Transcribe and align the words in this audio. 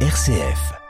RCF. 0.00 0.85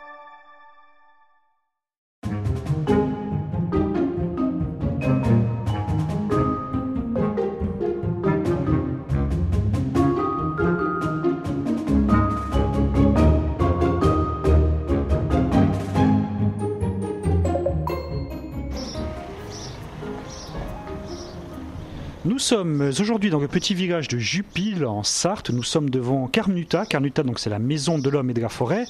Sommes 22.46 22.92
aujourd'hui 23.00 23.30
dans 23.30 23.40
le 23.40 23.48
petit 23.48 23.74
village 23.74 24.06
de 24.06 24.18
Jupille 24.18 24.84
en 24.84 25.02
Sarthe. 25.02 25.50
Nous 25.50 25.64
sommes 25.64 25.90
devant 25.90 26.29
Carnuta. 26.29 26.86
Carnuta, 26.86 27.24
donc 27.24 27.40
c'est 27.40 27.50
la 27.50 27.58
maison 27.58 27.98
de 27.98 28.08
l'homme 28.08 28.30
et 28.30 28.34
de 28.34 28.40
la 28.40 28.48
forêt. 28.48 28.84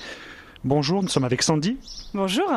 Bonjour, 0.62 1.02
nous 1.02 1.08
sommes 1.08 1.24
avec 1.24 1.40
Sandy. 1.42 1.78
Bonjour. 2.12 2.52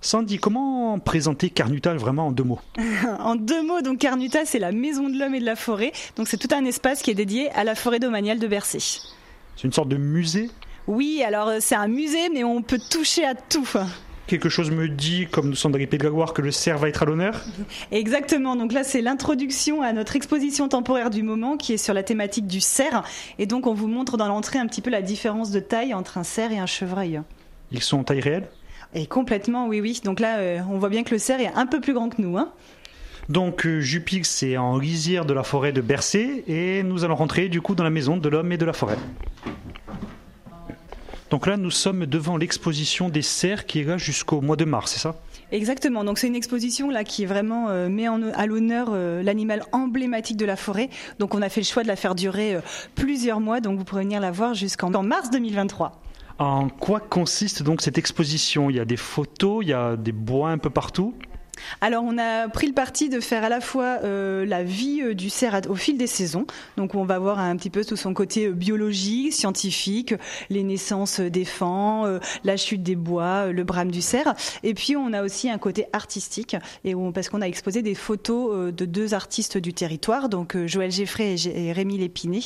Sandy, 0.00 0.38
comment 0.38 1.00
présenter 1.00 1.50
Carnuta 1.50 1.94
vraiment 1.94 2.28
en 2.28 2.30
deux 2.30 2.44
mots? 2.44 2.60
En 3.18 3.34
deux 3.34 3.66
mots, 3.66 3.80
donc 3.80 3.98
Carnuta, 3.98 4.44
c'est 4.44 4.60
la 4.60 4.70
maison 4.70 5.08
de 5.08 5.18
l'homme 5.18 5.34
et 5.34 5.40
de 5.40 5.44
la 5.44 5.56
forêt. 5.56 5.90
Donc 6.14 6.28
c'est 6.28 6.36
tout 6.36 6.54
un 6.54 6.64
espace 6.64 7.02
qui 7.02 7.10
est 7.10 7.14
dédié 7.14 7.50
à 7.50 7.64
la 7.64 7.74
forêt 7.74 7.98
domaniale 7.98 8.38
de 8.38 8.46
Bercé. 8.46 8.78
C'est 8.78 9.64
une 9.64 9.72
sorte 9.72 9.88
de 9.88 9.96
musée? 9.96 10.48
Oui, 10.86 11.24
alors 11.26 11.48
euh, 11.48 11.56
c'est 11.58 11.74
un 11.74 11.88
musée, 11.88 12.28
mais 12.32 12.44
on 12.44 12.62
peut 12.62 12.78
toucher 12.88 13.24
à 13.24 13.34
tout. 13.34 13.68
Quelque 14.26 14.48
chose 14.48 14.72
me 14.72 14.88
dit, 14.88 15.28
comme 15.30 15.48
nous 15.48 15.54
sommes 15.54 15.70
dans 15.70 15.78
les 15.78 15.86
Pays 15.86 15.98
de 15.98 16.04
la 16.04 16.10
Loire, 16.10 16.32
que 16.32 16.42
le 16.42 16.50
cerf 16.50 16.78
va 16.78 16.88
être 16.88 17.02
à 17.02 17.06
l'honneur 17.06 17.44
Exactement, 17.92 18.56
donc 18.56 18.72
là 18.72 18.82
c'est 18.82 19.00
l'introduction 19.00 19.82
à 19.82 19.92
notre 19.92 20.16
exposition 20.16 20.68
temporaire 20.68 21.10
du 21.10 21.22
moment 21.22 21.56
qui 21.56 21.74
est 21.74 21.76
sur 21.76 21.94
la 21.94 22.02
thématique 22.02 22.48
du 22.48 22.60
cerf. 22.60 23.04
Et 23.38 23.46
donc 23.46 23.68
on 23.68 23.74
vous 23.74 23.86
montre 23.86 24.16
dans 24.16 24.26
l'entrée 24.26 24.58
un 24.58 24.66
petit 24.66 24.82
peu 24.82 24.90
la 24.90 25.02
différence 25.02 25.52
de 25.52 25.60
taille 25.60 25.94
entre 25.94 26.18
un 26.18 26.24
cerf 26.24 26.50
et 26.50 26.58
un 26.58 26.66
chevreuil. 26.66 27.20
Ils 27.70 27.82
sont 27.82 27.98
en 27.98 28.04
taille 28.04 28.20
réelle 28.20 28.48
Et 28.94 29.06
complètement, 29.06 29.68
oui, 29.68 29.80
oui. 29.80 30.00
Donc 30.04 30.18
là 30.18 30.38
euh, 30.38 30.60
on 30.70 30.78
voit 30.78 30.88
bien 30.88 31.04
que 31.04 31.12
le 31.12 31.18
cerf 31.18 31.40
est 31.40 31.52
un 31.54 31.66
peu 31.66 31.80
plus 31.80 31.94
grand 31.94 32.08
que 32.08 32.20
nous. 32.20 32.36
Hein. 32.36 32.52
Donc 33.28 33.64
euh, 33.64 33.80
Jupille, 33.80 34.24
c'est 34.24 34.56
en 34.56 34.76
lisière 34.76 35.24
de 35.24 35.34
la 35.34 35.44
forêt 35.44 35.72
de 35.72 35.80
Bercé 35.80 36.42
et 36.48 36.82
nous 36.82 37.04
allons 37.04 37.16
rentrer 37.16 37.48
du 37.48 37.60
coup 37.60 37.76
dans 37.76 37.84
la 37.84 37.90
maison 37.90 38.16
de 38.16 38.28
l'homme 38.28 38.50
et 38.50 38.56
de 38.56 38.64
la 38.64 38.72
forêt. 38.72 38.98
Donc 41.30 41.46
là, 41.46 41.56
nous 41.56 41.70
sommes 41.70 42.06
devant 42.06 42.36
l'exposition 42.36 43.08
des 43.08 43.22
cerfs 43.22 43.66
qui 43.66 43.80
est 43.80 43.84
là 43.84 43.98
jusqu'au 43.98 44.40
mois 44.40 44.56
de 44.56 44.64
mars, 44.64 44.92
c'est 44.92 45.00
ça? 45.00 45.16
Exactement. 45.52 46.04
Donc 46.04 46.18
c'est 46.18 46.26
une 46.26 46.34
exposition 46.36 46.90
là 46.90 47.04
qui 47.04 47.24
vraiment 47.24 47.68
euh, 47.68 47.88
met 47.88 48.08
en, 48.08 48.20
à 48.32 48.46
l'honneur 48.46 48.88
euh, 48.90 49.22
l'animal 49.22 49.64
emblématique 49.72 50.36
de 50.36 50.44
la 50.44 50.56
forêt. 50.56 50.88
Donc 51.18 51.34
on 51.34 51.42
a 51.42 51.48
fait 51.48 51.60
le 51.60 51.66
choix 51.66 51.82
de 51.82 51.88
la 51.88 51.96
faire 51.96 52.14
durer 52.14 52.56
euh, 52.56 52.60
plusieurs 52.94 53.40
mois. 53.40 53.60
Donc 53.60 53.78
vous 53.78 53.84
pourrez 53.84 54.02
venir 54.02 54.20
la 54.20 54.30
voir 54.30 54.54
jusqu'en 54.54 54.92
en 54.94 55.02
mars 55.02 55.30
2023. 55.30 56.00
En 56.38 56.68
quoi 56.68 57.00
consiste 57.00 57.62
donc 57.62 57.80
cette 57.80 57.96
exposition? 57.96 58.70
Il 58.70 58.76
y 58.76 58.80
a 58.80 58.84
des 58.84 58.96
photos, 58.96 59.64
il 59.64 59.68
y 59.68 59.72
a 59.72 59.96
des 59.96 60.12
bois 60.12 60.50
un 60.50 60.58
peu 60.58 60.70
partout? 60.70 61.14
Alors 61.80 62.04
on 62.04 62.18
a 62.18 62.48
pris 62.48 62.66
le 62.66 62.72
parti 62.72 63.08
de 63.08 63.20
faire 63.20 63.44
à 63.44 63.48
la 63.48 63.60
fois 63.60 63.98
euh, 64.04 64.44
la 64.46 64.62
vie 64.62 65.00
euh, 65.02 65.14
du 65.14 65.30
cerf 65.30 65.60
au 65.68 65.74
fil 65.74 65.96
des 65.96 66.06
saisons, 66.06 66.46
donc 66.76 66.94
on 66.94 67.04
va 67.04 67.18
voir 67.18 67.38
un 67.38 67.56
petit 67.56 67.70
peu 67.70 67.84
tout 67.84 67.96
son 67.96 68.14
côté 68.14 68.46
euh, 68.46 68.52
biologique, 68.52 69.32
scientifique, 69.32 70.14
les 70.50 70.62
naissances 70.62 71.20
des 71.20 71.44
fans, 71.44 72.18
la 72.44 72.56
chute 72.56 72.82
des 72.82 72.96
bois, 72.96 73.52
le 73.52 73.64
brame 73.64 73.90
du 73.90 74.00
cerf, 74.00 74.34
et 74.62 74.74
puis 74.74 74.96
on 74.96 75.12
a 75.12 75.22
aussi 75.22 75.50
un 75.50 75.58
côté 75.58 75.86
artistique, 75.92 76.56
et 76.84 76.94
parce 77.14 77.28
qu'on 77.28 77.42
a 77.42 77.46
exposé 77.46 77.82
des 77.82 77.94
photos 77.94 78.72
de 78.72 78.84
deux 78.84 79.14
artistes 79.14 79.58
du 79.58 79.72
territoire, 79.72 80.28
donc 80.28 80.56
Joël 80.66 80.90
Geffrey 80.90 81.34
et, 81.34 81.66
et 81.68 81.72
Rémi 81.72 81.98
Lépiné, 81.98 82.40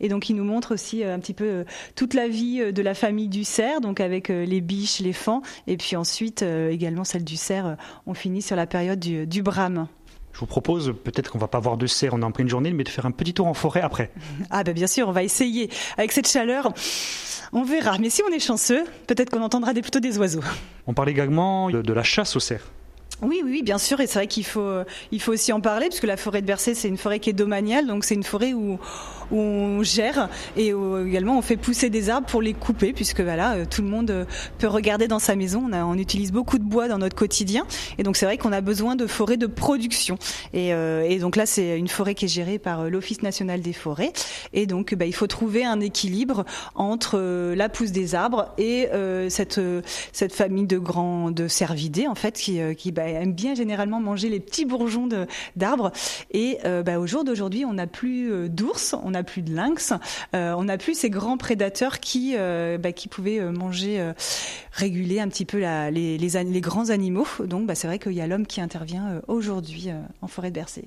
et 0.00 0.08
donc 0.08 0.28
ils 0.28 0.36
nous 0.36 0.44
montrent 0.44 0.74
aussi 0.74 1.04
un 1.04 1.18
petit 1.18 1.34
peu 1.34 1.64
toute 1.94 2.14
la 2.14 2.28
vie 2.28 2.72
de 2.72 2.82
la 2.82 2.94
famille 2.94 3.28
du 3.28 3.44
cerf, 3.44 3.80
donc 3.80 4.00
avec 4.00 4.28
les 4.28 4.60
biches, 4.60 5.00
les 5.00 5.12
fans, 5.12 5.42
et 5.66 5.76
puis 5.76 5.96
ensuite 5.96 6.42
également 6.42 7.04
celle 7.04 7.24
du 7.24 7.36
cerf, 7.36 7.76
on 8.06 8.14
finit 8.14 8.42
sur 8.42 8.53
la 8.56 8.66
période 8.66 8.98
du, 8.98 9.26
du 9.26 9.42
brame. 9.42 9.88
Je 10.32 10.40
vous 10.40 10.46
propose, 10.46 10.92
peut-être 11.04 11.30
qu'on 11.30 11.38
va 11.38 11.46
pas 11.46 11.60
voir 11.60 11.76
de 11.76 11.86
cerfs 11.86 12.14
en 12.14 12.32
pleine 12.32 12.48
journée, 12.48 12.72
mais 12.72 12.82
de 12.82 12.88
faire 12.88 13.06
un 13.06 13.12
petit 13.12 13.34
tour 13.34 13.46
en 13.46 13.54
forêt 13.54 13.82
après. 13.82 14.10
Ah 14.50 14.64
ben 14.64 14.74
bien 14.74 14.88
sûr, 14.88 15.08
on 15.08 15.12
va 15.12 15.22
essayer. 15.22 15.70
Avec 15.96 16.10
cette 16.10 16.26
chaleur, 16.28 16.72
on 17.52 17.62
verra. 17.62 17.98
Mais 17.98 18.10
si 18.10 18.20
on 18.28 18.32
est 18.32 18.40
chanceux, 18.40 18.84
peut-être 19.06 19.30
qu'on 19.30 19.42
entendra 19.42 19.72
des, 19.72 19.80
plutôt 19.80 20.00
des 20.00 20.18
oiseaux. 20.18 20.42
On 20.88 20.92
parle 20.92 21.08
également 21.08 21.70
de, 21.70 21.82
de 21.82 21.92
la 21.92 22.02
chasse 22.02 22.34
aux 22.34 22.40
cerfs. 22.40 22.66
Oui, 23.22 23.42
oui, 23.44 23.50
oui, 23.52 23.62
bien 23.62 23.78
sûr. 23.78 24.00
Et 24.00 24.08
c'est 24.08 24.18
vrai 24.18 24.26
qu'il 24.26 24.44
faut, 24.44 24.80
il 25.12 25.20
faut 25.20 25.32
aussi 25.32 25.52
en 25.52 25.60
parler, 25.60 25.86
puisque 25.86 26.04
la 26.04 26.16
forêt 26.16 26.42
de 26.42 26.46
Bercé, 26.46 26.74
c'est 26.74 26.88
une 26.88 26.98
forêt 26.98 27.20
qui 27.20 27.30
est 27.30 27.34
domaniale. 27.34 27.86
Donc 27.86 28.04
c'est 28.04 28.16
une 28.16 28.24
forêt 28.24 28.54
où, 28.54 28.80
où 29.30 29.38
on 29.38 29.82
gère 29.82 30.28
et 30.56 30.72
également 31.06 31.38
on 31.38 31.42
fait 31.42 31.56
pousser 31.56 31.90
des 31.90 32.10
arbres 32.10 32.26
pour 32.26 32.42
les 32.42 32.54
couper, 32.54 32.92
puisque 32.92 33.20
voilà, 33.20 33.54
euh, 33.54 33.64
tout 33.68 33.82
le 33.82 33.88
monde 33.88 34.10
euh, 34.10 34.24
peut 34.58 34.68
regarder 34.68 35.08
dans 35.08 35.18
sa 35.18 35.36
maison. 35.36 35.68
On, 35.72 35.98
utilise 35.98 36.32
beaucoup 36.32 36.58
de 36.58 36.64
bois 36.64 36.88
dans 36.88 36.98
notre 36.98 37.14
quotidien. 37.14 37.66
Et 37.98 38.02
donc 38.02 38.16
c'est 38.16 38.26
vrai 38.26 38.36
qu'on 38.36 38.52
a 38.52 38.60
besoin 38.60 38.96
de 38.96 39.06
forêts 39.06 39.36
de 39.36 39.46
production. 39.46 40.18
Et, 40.52 40.74
euh, 40.74 41.18
donc 41.18 41.36
là, 41.36 41.46
c'est 41.46 41.78
une 41.78 41.88
forêt 41.88 42.14
qui 42.14 42.24
est 42.24 42.28
gérée 42.28 42.58
par 42.58 42.90
l'Office 42.90 43.22
national 43.22 43.60
des 43.60 43.72
forêts. 43.72 44.12
Et 44.52 44.66
donc, 44.66 44.94
bah, 44.94 45.06
il 45.06 45.14
faut 45.14 45.26
trouver 45.26 45.64
un 45.64 45.80
équilibre 45.80 46.44
entre 46.74 47.18
la 47.54 47.68
pousse 47.68 47.92
des 47.92 48.14
arbres 48.14 48.52
et 48.58 48.88
cette, 49.28 49.60
famille 50.32 50.66
de 50.66 50.78
grands 50.78 51.30
de 51.30 51.48
cervidés, 51.48 52.08
en 52.08 52.14
fait, 52.14 52.34
qui, 52.34 52.92
bah, 52.92 53.06
aiment 53.06 53.32
bien 53.32 53.54
généralement 53.54 54.00
manger 54.00 54.28
les 54.28 54.40
petits 54.40 54.64
bourgeons 54.64 55.08
d'arbres. 55.56 55.92
Et 56.32 56.58
bah, 56.84 56.98
au 56.98 57.06
jour 57.06 57.24
d'aujourd'hui, 57.24 57.64
on 57.64 57.74
n'a 57.74 57.86
plus 57.86 58.48
d'ours, 58.48 58.94
n'a 59.14 59.24
plus 59.24 59.42
de 59.42 59.54
lynx, 59.54 59.92
euh, 60.34 60.52
on 60.56 60.64
n'a 60.64 60.78
plus 60.78 60.96
ces 60.96 61.10
grands 61.10 61.36
prédateurs 61.38 61.98
qui, 61.98 62.34
euh, 62.36 62.78
bah, 62.78 62.92
qui 62.92 63.08
pouvaient 63.08 63.40
euh, 63.40 63.50
manger, 63.50 63.98
euh, 64.00 64.12
réguler 64.72 65.18
un 65.20 65.28
petit 65.28 65.44
peu 65.44 65.58
la, 65.58 65.90
les, 65.90 66.18
les, 66.18 66.36
an- 66.36 66.44
les 66.46 66.60
grands 66.60 66.90
animaux. 66.90 67.26
Donc, 67.40 67.66
bah, 67.66 67.74
c'est 67.74 67.86
vrai 67.86 67.98
qu'il 67.98 68.12
y 68.12 68.20
a 68.20 68.26
l'homme 68.26 68.46
qui 68.46 68.60
intervient 68.60 69.20
aujourd'hui 69.28 69.88
en 70.22 70.26
forêt 70.28 70.50
de 70.50 70.54
Bercé. 70.56 70.84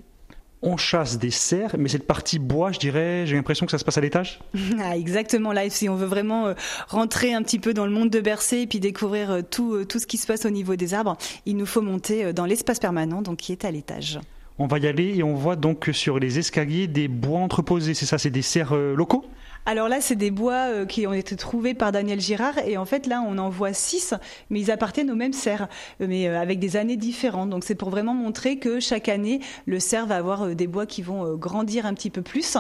On 0.63 0.75
chasse 0.75 1.19
des 1.19 1.29
cerfs, 1.29 1.75
mais 1.77 1.87
cette 1.87 2.07
partie 2.07 2.39
bois, 2.39 2.71
je 2.71 2.79
dirais, 2.79 3.25
j'ai 3.27 3.35
l'impression 3.35 3.67
que 3.67 3.71
ça 3.71 3.77
se 3.77 3.85
passe 3.85 3.99
à 3.99 4.01
l'étage? 4.01 4.39
Ah, 4.79 4.97
exactement. 4.97 5.51
Là, 5.53 5.69
si 5.69 5.87
on 5.87 5.95
veut 5.95 6.07
vraiment 6.07 6.53
rentrer 6.87 7.33
un 7.33 7.43
petit 7.43 7.59
peu 7.59 7.73
dans 7.75 7.85
le 7.85 7.91
monde 7.91 8.09
de 8.09 8.19
Bercé 8.19 8.61
et 8.61 8.67
puis 8.67 8.79
découvrir 8.79 9.43
tout, 9.51 9.85
tout 9.85 9.99
ce 9.99 10.07
qui 10.07 10.17
se 10.17 10.25
passe 10.25 10.45
au 10.45 10.49
niveau 10.49 10.75
des 10.75 10.95
arbres, 10.95 11.15
il 11.45 11.57
nous 11.57 11.67
faut 11.67 11.81
monter 11.83 12.33
dans 12.33 12.45
l'espace 12.45 12.79
permanent, 12.79 13.21
donc 13.21 13.37
qui 13.37 13.51
est 13.51 13.65
à 13.65 13.71
l'étage. 13.71 14.19
On 14.59 14.67
va 14.67 14.79
y 14.79 14.87
aller 14.87 15.15
et 15.17 15.23
on 15.23 15.35
voit 15.35 15.55
donc 15.55 15.89
sur 15.93 16.19
les 16.19 16.39
escaliers 16.39 16.87
des 16.87 17.07
bois 17.07 17.39
entreposés. 17.39 17.93
C'est 17.93 18.07
ça, 18.07 18.17
c'est 18.17 18.31
des 18.31 18.41
cerfs 18.41 18.73
euh, 18.73 18.95
locaux? 18.95 19.25
Alors 19.69 19.89
là, 19.89 19.99
c'est 19.99 20.15
des 20.15 20.31
bois 20.31 20.53
euh, 20.71 20.85
qui 20.85 21.05
ont 21.07 21.11
été 21.13 21.35
trouvés 21.35 21.73
par 21.73 21.91
Daniel 21.91 22.21
Girard 22.21 22.57
et 22.59 22.77
en 22.77 22.85
fait 22.85 23.05
là, 23.05 23.21
on 23.27 23.37
en 23.37 23.49
voit 23.49 23.73
six, 23.73 24.13
mais 24.49 24.61
ils 24.61 24.71
appartiennent 24.71 25.11
aux 25.11 25.15
mêmes 25.15 25.33
cerfs, 25.33 25.67
euh, 25.99 26.05
mais 26.07 26.29
euh, 26.29 26.39
avec 26.39 26.57
des 26.59 26.77
années 26.77 26.95
différentes. 26.95 27.49
Donc 27.49 27.65
c'est 27.65 27.75
pour 27.75 27.89
vraiment 27.89 28.13
montrer 28.13 28.59
que 28.59 28.79
chaque 28.79 29.09
année, 29.09 29.41
le 29.65 29.81
cerf 29.81 30.05
va 30.07 30.15
avoir 30.15 30.55
des 30.55 30.67
bois 30.67 30.85
qui 30.85 31.01
vont 31.01 31.35
grandir 31.35 31.85
un 31.85 31.93
petit 31.93 32.09
peu 32.09 32.21
plus, 32.21 32.55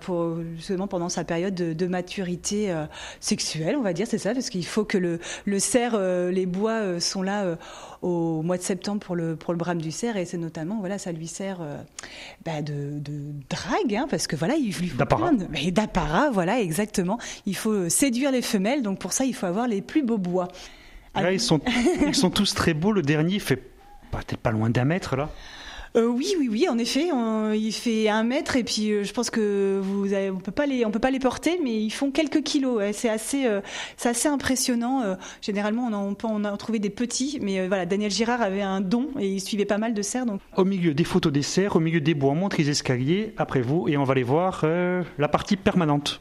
pour 0.00 0.38
justement 0.56 0.88
pendant 0.88 1.10
sa 1.10 1.24
période 1.24 1.54
de, 1.54 1.74
de 1.74 1.86
maturité 1.86 2.74
sexuelle, 3.20 3.76
on 3.76 3.82
va 3.82 3.92
dire, 3.92 4.06
c'est 4.08 4.16
ça, 4.18 4.32
parce 4.32 4.48
qu'il 4.48 4.64
faut 4.64 4.84
que 4.86 4.96
le, 4.96 5.18
le 5.44 5.58
cerf, 5.58 5.98
les 6.30 6.46
bois 6.46 7.00
sont 7.00 7.22
là 7.22 7.58
au 8.00 8.40
mois 8.42 8.56
de 8.56 8.62
septembre 8.62 9.00
pour 9.00 9.14
le 9.14 9.36
pour 9.36 9.52
le 9.52 9.58
brame 9.58 9.80
du 9.82 9.90
cerf 9.90 10.16
et 10.16 10.24
c'est 10.24 10.38
notamment 10.38 10.78
voilà, 10.80 10.96
ça 10.96 11.12
lui 11.12 11.26
sert 11.26 11.58
bah, 12.46 12.62
de, 12.62 12.98
de 12.98 13.12
drague, 13.50 13.94
hein, 13.94 14.06
parce 14.08 14.26
que 14.26 14.36
voilà, 14.36 14.54
il 14.54 14.72
lui 14.72 14.88
faut 14.88 14.96
D'apparat. 14.96 15.28
plein 15.28 15.38
de- 15.38 15.46
mais 15.50 15.70
d'apparat, 15.70 16.29
voilà, 16.30 16.60
exactement. 16.60 17.18
Il 17.46 17.56
faut 17.56 17.72
euh, 17.72 17.88
séduire 17.88 18.30
les 18.30 18.42
femelles, 18.42 18.82
donc 18.82 18.98
pour 18.98 19.12
ça, 19.12 19.24
il 19.24 19.34
faut 19.34 19.46
avoir 19.46 19.68
les 19.68 19.82
plus 19.82 20.02
beaux 20.02 20.18
bois. 20.18 20.48
Ah, 21.14 21.22
Là, 21.22 21.32
ils 21.32 21.40
sont, 21.40 21.60
ils 22.06 22.14
sont 22.14 22.30
tous 22.30 22.54
très 22.54 22.74
beaux. 22.74 22.92
Le 22.92 23.02
dernier 23.02 23.34
il 23.34 23.40
fait 23.40 23.56
peut-être 24.10 24.36
pas 24.38 24.50
loin 24.50 24.70
d'un 24.70 24.84
mètre 24.84 25.16
là. 25.16 25.30
Euh, 25.96 26.06
oui, 26.06 26.34
oui, 26.38 26.48
oui, 26.48 26.68
en 26.68 26.78
effet, 26.78 27.08
il 27.54 27.72
fait 27.72 28.08
un 28.08 28.22
mètre 28.22 28.54
et 28.54 28.62
puis 28.62 28.92
euh, 28.92 29.02
je 29.02 29.12
pense 29.12 29.28
que 29.28 29.80
vous, 29.82 30.14
on 30.14 30.38
peut 30.38 30.52
pas 30.52 30.66
les, 30.66 30.84
on 30.84 30.92
peut 30.92 31.00
pas 31.00 31.10
les 31.10 31.18
porter, 31.18 31.58
mais 31.62 31.82
ils 31.82 31.90
font 31.90 32.12
quelques 32.12 32.42
kilos. 32.42 32.80
c'est 32.92 33.08
assez, 33.08 33.46
euh, 33.46 33.60
c'est 33.96 34.08
assez 34.08 34.28
impressionnant. 34.28 35.16
Généralement, 35.42 35.88
on 35.90 35.92
en, 35.92 36.16
on 36.22 36.72
des 36.78 36.90
petits, 36.90 37.38
mais 37.42 37.66
voilà, 37.66 37.86
Daniel 37.86 38.10
Girard 38.10 38.40
avait 38.40 38.62
un 38.62 38.80
don 38.80 39.08
et 39.18 39.28
il 39.28 39.40
suivait 39.40 39.64
pas 39.64 39.78
mal 39.78 39.92
de 39.92 40.02
cerfs, 40.02 40.26
Au 40.56 40.64
milieu 40.64 40.94
des 40.94 41.04
photos 41.04 41.32
des 41.32 41.42
cerfs, 41.42 41.74
au 41.74 41.80
milieu 41.80 42.00
des 42.00 42.14
bois, 42.14 42.30
on 42.30 42.36
montre 42.36 42.56
les 42.58 42.70
escaliers 42.70 43.34
après 43.36 43.60
vous 43.60 43.88
et 43.88 43.96
on 43.96 44.04
va 44.04 44.12
aller 44.12 44.22
voir 44.22 44.64
la 45.18 45.28
partie 45.28 45.56
permanente. 45.56 46.20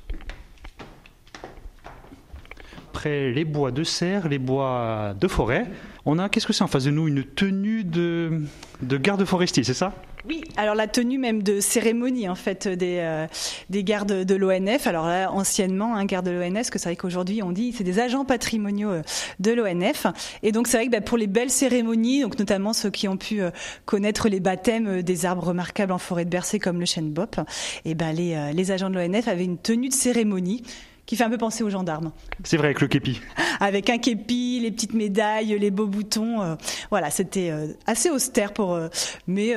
Après 2.90 3.32
les 3.32 3.46
bois 3.46 3.72
de 3.72 3.84
cerf, 3.84 4.28
les 4.28 4.40
bois 4.40 5.14
de 5.20 5.28
forêt, 5.28 5.68
on 6.06 6.18
a, 6.18 6.28
qu'est-ce 6.28 6.48
que 6.48 6.54
c'est 6.54 6.64
en 6.64 6.68
face 6.68 6.86
de 6.86 6.92
nous? 6.92 7.08
Une 7.08 7.24
tenue 7.24 7.84
de, 7.84 8.42
de 8.82 8.98
garde 8.98 9.26
forestier, 9.26 9.64
c'est 9.64 9.74
ça 9.74 9.94
Oui, 10.28 10.42
alors 10.58 10.76
la 10.76 10.88
tenue 10.88 11.18
même 11.18 11.44
de 11.44 11.60
cérémonie 11.60 12.30
en 12.30 12.36
fait 12.36 12.68
des, 12.68 12.98
euh, 13.00 13.28
des 13.70 13.84
gardes 13.84 14.24
de 14.24 14.36
l'ONF. 14.36 14.88
Alors 14.88 15.08
là, 15.08 15.32
anciennement, 15.32 15.96
un 15.96 16.06
garde 16.06 16.26
de 16.26 16.32
l'ONF, 16.32 16.70
que 16.70 16.80
c'est 16.80 16.90
vrai 16.90 16.96
qu'aujourd'hui 16.96 17.44
on 17.44 17.52
dit 17.52 17.74
c'est 17.74 17.84
des 17.84 18.00
agents 18.00 18.26
patrimoniaux 18.26 18.90
euh, 18.90 19.02
de 19.40 19.52
l'ONF. 19.52 20.08
Et 20.44 20.52
donc 20.52 20.68
c'est 20.68 20.78
vrai 20.78 20.86
que 20.88 20.92
bah, 20.92 21.02
pour 21.02 21.18
les 21.18 21.28
belles 21.28 21.50
cérémonies, 21.50 22.24
notamment 22.40 22.74
ceux 22.74 22.90
qui 22.90 23.08
ont 23.08 23.18
pu 23.18 23.42
euh, 23.42 23.52
connaître 23.86 24.30
les 24.30 24.40
baptêmes 24.40 24.88
euh, 24.88 25.02
des 25.04 25.26
arbres 25.26 25.48
remarquables 25.48 25.92
en 25.92 25.98
forêt 25.98 26.26
de 26.26 26.30
Bercé 26.30 26.60
comme 26.60 26.80
le 26.80 26.86
chêne 26.86 27.12
bop, 27.12 27.38
et 27.86 27.96
ben 27.96 28.12
les, 28.12 28.36
euh, 28.36 28.52
les 28.52 28.72
agents 28.72 28.90
de 28.90 28.96
l'ONF 28.96 29.28
avaient 29.28 29.46
une 29.46 29.58
tenue 29.58 29.90
de 29.90 29.94
cérémonie 29.94 30.64
qui 31.10 31.16
fait 31.16 31.24
un 31.24 31.30
peu 31.32 31.40
penser 31.40 31.64
aux 31.64 31.72
gendarmes. 31.72 32.12
C'est 32.44 32.56
vrai, 32.56 32.68
avec 32.68 32.82
le 32.82 32.88
képi. 32.88 33.20
Avec 33.60 33.90
un 33.90 33.98
képi, 33.98 34.60
les 34.62 34.70
petites 34.70 34.94
médailles, 34.94 35.58
les 35.58 35.72
beaux 35.72 35.88
boutons. 35.88 36.56
voilà, 36.92 37.10
c'était 37.10 37.52
assez 37.88 38.12
austère 38.12 38.54
pour. 38.54 38.80
mais 39.26 39.56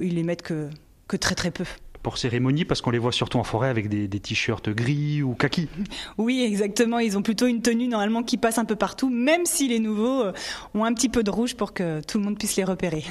ils 0.00 0.14
les 0.14 0.22
mettent 0.22 0.42
que, 0.42 0.70
que 1.08 1.16
très 1.16 1.34
très 1.34 1.50
peu 1.50 1.64
pour 2.04 2.18
cérémonie 2.18 2.64
parce 2.64 2.80
qu'on 2.80 2.90
les 2.90 2.98
voit 2.98 3.10
surtout 3.10 3.38
en 3.38 3.44
forêt 3.44 3.70
avec 3.70 3.88
des, 3.88 4.20
t-shirts 4.20 4.68
gris 4.68 5.22
ou 5.22 5.34
kaki. 5.34 5.68
Oui, 6.18 6.44
exactement. 6.46 7.00
Ils 7.00 7.18
ont 7.18 7.22
plutôt 7.22 7.46
une 7.46 7.62
tenue 7.62 7.88
normalement 7.88 8.22
qui 8.22 8.36
passe 8.36 8.58
un 8.58 8.64
peu 8.64 8.76
partout, 8.76 9.10
même 9.10 9.46
si 9.46 9.66
les 9.66 9.80
nouveaux 9.80 10.22
euh, 10.22 10.32
ont 10.74 10.84
un 10.84 10.92
petit 10.94 11.08
peu 11.08 11.24
de 11.24 11.30
rouge 11.30 11.56
pour 11.56 11.72
que 11.72 12.02
tout 12.02 12.18
le 12.18 12.24
monde 12.24 12.38
puisse 12.38 12.54
les 12.54 12.64
repérer. 12.64 13.04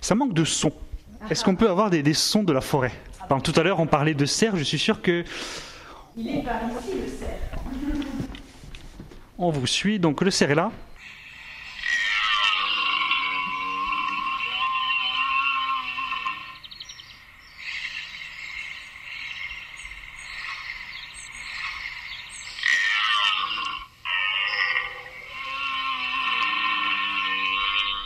Ça 0.00 0.14
manque 0.14 0.32
de 0.32 0.44
son. 0.44 0.72
Est-ce 1.28 1.44
qu'on 1.44 1.56
peut 1.56 1.68
avoir 1.68 1.90
des, 1.90 2.14
sons 2.14 2.44
de 2.44 2.52
la 2.52 2.62
forêt? 2.62 2.92
Tout 3.42 3.52
à 3.56 3.62
l'heure, 3.62 3.80
on 3.80 3.86
parlait 3.86 4.14
de 4.14 4.26
cerf. 4.26 4.56
Je 4.56 4.62
suis 4.62 4.78
sûr 4.78 5.02
que. 5.02 5.24
Il 6.16 6.28
est 6.28 6.42
par 6.42 6.60
ici 6.70 6.92
le 7.02 7.08
cerf. 7.08 7.38
On 9.36 9.50
vous 9.50 9.66
suit. 9.66 9.98
Donc 9.98 10.22
le 10.22 10.30
cerf 10.30 10.50
est 10.50 10.54
là. 10.54 10.70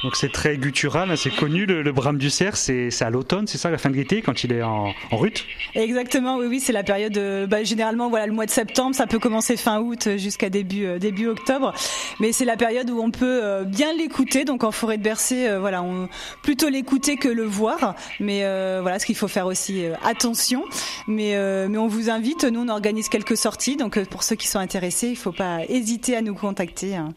Donc 0.09 0.17
c'est 0.17 0.33
très 0.33 0.57
guttural, 0.57 1.11
hein, 1.11 1.17
c'est 1.19 1.29
connu, 1.29 1.67
le, 1.67 1.93
brame 1.93 2.17
du 2.17 2.31
cerf, 2.31 2.57
c'est 2.57 2.91
à 3.03 3.11
l'automne, 3.11 3.47
c'est 3.47 3.59
ça, 3.59 3.69
la 3.69 3.77
fin 3.77 3.91
de 3.91 3.95
l'été, 3.95 4.23
quand 4.23 4.43
il 4.43 4.55
est 4.55 4.63
en, 4.63 4.95
en 5.11 5.17
rut 5.19 5.45
Exactement, 5.75 6.39
oui, 6.39 6.47
oui, 6.47 6.61
c'est 6.61 6.73
la 6.73 6.83
période, 6.83 7.19
euh, 7.19 7.47
bah, 7.47 7.63
généralement, 7.63 8.09
voilà, 8.09 8.27
le 8.27 8.33
mois 8.33 8.47
de 8.47 8.51
septembre, 8.51 8.97
ça 8.97 9.07
peut 9.07 9.19
commencer 9.19 9.59
fin 9.59 9.81
août 9.81 10.07
euh, 10.07 10.17
jusqu'à 10.17 10.49
début, 10.49 10.87
euh, 10.87 10.99
début 10.99 11.27
octobre, 11.27 11.75
mais 12.21 12.33
c'est 12.33 12.47
la 12.47 12.57
période 12.57 12.89
où 12.89 13.03
on 13.03 13.11
peut 13.11 13.65
bien 13.67 13.93
l'écouter, 13.93 14.47
donc 14.47 14.65
en 14.65 14.71
forêt 14.71 14.97
de 14.97 15.03
Bercé, 15.03 15.55
voilà, 15.61 15.83
on 15.83 16.09
plutôt 16.43 16.71
l'écouter 16.71 17.19
que 17.19 17.29
le 17.29 17.45
voir, 17.45 17.95
mais 18.19 18.41
voilà, 18.81 18.99
ce 18.99 19.05
qu'il 19.05 19.15
faut 19.15 19.29
faire 19.29 19.45
aussi 19.45 19.83
attention, 20.03 20.65
mais, 21.07 21.37
mais 21.69 21.77
on 21.77 21.87
vous 21.87 22.09
invite, 22.09 22.45
nous 22.45 22.61
on 22.61 22.69
organise 22.71 23.11
quelques 23.11 23.37
sorties, 23.37 23.77
donc 23.77 24.03
pour 24.05 24.23
ceux 24.23 24.37
qui 24.37 24.49
sont 24.49 24.59
intéressés, 24.59 25.09
il 25.09 25.13
ne 25.13 25.17
faut 25.17 25.33
pas 25.33 25.67
hésiter 25.69 26.17
à 26.17 26.23
nous 26.23 26.35
contacter. 26.35 26.97
Hein. 26.97 27.13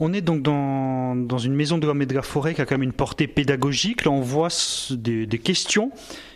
On 0.00 0.12
est 0.12 0.20
donc 0.20 0.42
dans, 0.42 1.14
dans 1.14 1.38
une 1.38 1.54
maison 1.54 1.78
de 1.78 1.86
de 2.06 2.14
la 2.14 2.22
forêt 2.22 2.54
qui 2.54 2.60
a 2.60 2.66
quand 2.66 2.74
même 2.74 2.82
une 2.82 2.92
portée 2.92 3.26
pédagogique. 3.26 4.04
Là, 4.04 4.10
on 4.10 4.20
voit 4.20 4.48
des 4.90 5.38
questions 5.38 5.90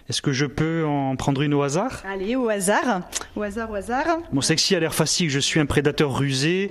est-ce 0.09 0.23
que 0.23 0.33
je 0.33 0.47
peux 0.47 0.87
en 0.87 1.17
prendre 1.17 1.43
une 1.43 1.53
au 1.53 1.61
hasard? 1.61 2.03
Allez, 2.11 2.35
au 2.35 2.49
hasard. 2.49 3.03
Au 3.37 3.43
hasard, 3.43 3.71
au 3.71 3.75
hasard. 3.75 4.07
Mon 4.33 4.41
sexy 4.41 4.75
a 4.75 4.81
l'air 4.81 4.95
facile. 4.95 5.29
Je 5.29 5.39
suis 5.39 5.61
un 5.61 5.67
prédateur 5.67 6.17
rusé. 6.17 6.71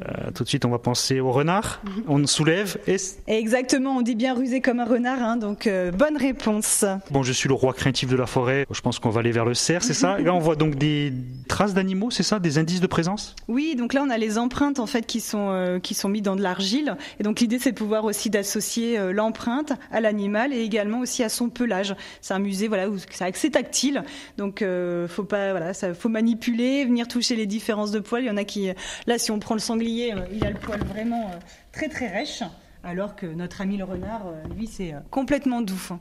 Euh, 0.00 0.32
tout 0.34 0.42
de 0.42 0.48
suite, 0.48 0.64
on 0.64 0.70
va 0.70 0.80
penser 0.80 1.20
au 1.20 1.30
renard. 1.30 1.80
Mhm. 1.84 2.02
On 2.08 2.26
soulève 2.26 2.78
et... 2.88 2.96
Exactement, 3.28 3.98
on 3.98 4.02
dit 4.02 4.16
bien 4.16 4.34
rusé 4.34 4.60
comme 4.60 4.80
un 4.80 4.84
renard. 4.84 5.22
Hein, 5.22 5.36
donc, 5.36 5.68
euh, 5.68 5.92
bonne 5.92 6.16
réponse. 6.16 6.84
Bon, 7.12 7.22
je 7.22 7.32
suis 7.32 7.48
le 7.48 7.54
roi 7.54 7.72
craintif 7.72 8.08
de 8.08 8.16
la 8.16 8.26
forêt. 8.26 8.66
Je 8.68 8.80
pense 8.80 8.98
qu'on 8.98 9.10
va 9.10 9.20
aller 9.20 9.30
vers 9.30 9.44
le 9.44 9.54
cerf, 9.54 9.84
c'est 9.84 9.94
ça 9.94 10.16
Et 10.18 10.24
là, 10.24 10.34
on 10.34 10.40
voit 10.40 10.56
donc 10.56 10.74
des 10.74 11.12
traces 11.46 11.74
d'animaux, 11.74 12.10
c'est 12.10 12.24
ça? 12.24 12.40
Des 12.40 12.58
indices 12.58 12.80
de 12.80 12.88
présence? 12.88 13.36
Oui, 13.46 13.76
donc 13.76 13.92
là, 13.92 14.02
on 14.04 14.10
a 14.10 14.18
les 14.18 14.38
empreintes 14.38 14.80
en 14.80 14.86
fait 14.86 15.06
qui 15.06 15.20
sont, 15.20 15.50
euh, 15.50 15.78
qui 15.78 15.94
sont 15.94 16.08
mises 16.08 16.22
dans 16.22 16.34
de 16.34 16.42
l'argile. 16.42 16.96
Et 17.20 17.22
donc, 17.22 17.38
l'idée, 17.38 17.60
c'est 17.60 17.70
de 17.70 17.78
pouvoir 17.78 18.04
aussi 18.04 18.28
d'associer 18.28 18.98
l'empreinte 19.12 19.72
à 19.92 20.00
l'animal 20.00 20.52
et 20.52 20.62
également 20.62 20.98
aussi 20.98 21.22
à 21.22 21.28
son 21.28 21.48
pelage. 21.48 21.94
C'est 22.20 22.34
un 22.34 22.40
musée 22.40 22.66
voilà, 22.72 22.88
c'est 23.10 23.24
assez 23.24 23.50
tactile. 23.50 24.02
Donc, 24.38 24.62
euh, 24.62 25.06
faut 25.08 25.24
pas, 25.24 25.50
voilà, 25.50 25.74
ça, 25.74 25.92
faut 25.92 26.08
manipuler, 26.08 26.86
venir 26.86 27.06
toucher 27.06 27.36
les 27.36 27.44
différences 27.44 27.90
de 27.90 28.00
poils. 28.00 28.22
Il 28.22 28.28
y 28.28 28.30
en 28.30 28.38
a 28.38 28.44
qui, 28.44 28.70
là, 29.06 29.18
si 29.18 29.30
on 29.30 29.38
prend 29.38 29.54
le 29.54 29.60
sanglier, 29.60 30.14
euh, 30.14 30.20
il 30.32 30.42
a 30.46 30.50
le 30.50 30.58
poil 30.58 30.80
vraiment 30.84 31.26
euh, 31.26 31.36
très 31.72 31.88
très 31.88 32.08
rêche, 32.08 32.42
alors 32.82 33.14
que 33.14 33.26
notre 33.26 33.60
ami 33.60 33.76
le 33.76 33.84
renard, 33.84 34.22
lui, 34.56 34.66
c'est 34.66 34.94
complètement 35.10 35.60
doux. 35.60 35.98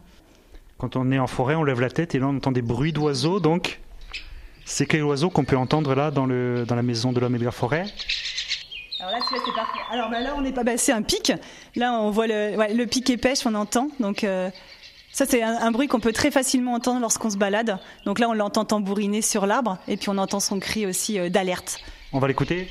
Quand 0.78 0.96
on 0.96 1.12
est 1.12 1.20
en 1.20 1.28
forêt, 1.28 1.56
on 1.56 1.66
lève 1.66 1.82
la 1.82 1.90
tête 1.90 2.16
et 2.16 2.20
là, 2.20 2.28
on 2.28 2.38
entend 2.38 2.54
des 2.54 2.62
bruits 2.62 2.94
d'oiseaux. 2.94 3.42
Donc, 3.42 3.82
c'est 4.66 4.86
quel 4.86 5.04
oiseau 5.04 5.30
qu'on 5.30 5.44
peut 5.44 5.58
entendre 5.58 5.94
là 5.94 6.10
dans, 6.10 6.26
le, 6.26 6.66
dans 6.66 6.76
la 6.76 6.84
maison 6.84 7.12
de 7.12 7.20
l'homme 7.20 7.36
et 7.36 7.40
de 7.40 7.46
la 7.46 7.52
forêt? 7.52 7.86
Alors 9.00 9.12
là, 9.14 9.20
c'est 9.30 9.54
parfait. 9.54 9.80
Alors 9.92 10.10
bah, 10.10 10.22
là, 10.22 10.36
on 10.38 10.42
n'est 10.42 10.54
pas 10.54 10.64
passé 10.64 10.92
un 10.92 11.02
pic. 11.02 11.34
Là, 11.76 12.00
on 12.00 12.12
voit 12.12 12.28
le, 12.28 12.56
le 12.56 12.86
pic 12.86 13.10
et 13.10 13.18
pêche, 13.18 13.46
on 13.46 13.56
entend. 13.56 13.90
Donc, 14.00 14.26
ça, 15.12 15.26
c'est 15.26 15.44
un, 15.44 15.72
bruit 15.72 15.88
qu'on 15.88 16.00
peut 16.00 16.14
très 16.14 16.32
facilement 16.32 16.74
entendre 16.74 17.02
lorsqu'on 17.02 17.30
se 17.30 17.38
balade. 17.38 17.80
Donc 18.06 18.18
là, 18.18 18.30
on 18.30 18.34
l'entend 18.34 18.64
tambouriner 18.64 19.22
sur 19.22 19.46
l'arbre, 19.46 19.78
et 19.88 19.98
puis 19.98 20.08
on 20.10 20.18
entend 20.18 20.40
son 20.40 20.60
cri 20.60 20.86
aussi 20.86 21.20
euh, 21.20 21.30
d'alerte. 21.30 21.80
On 22.14 22.20
va 22.20 22.30
l'écouter 22.30 22.70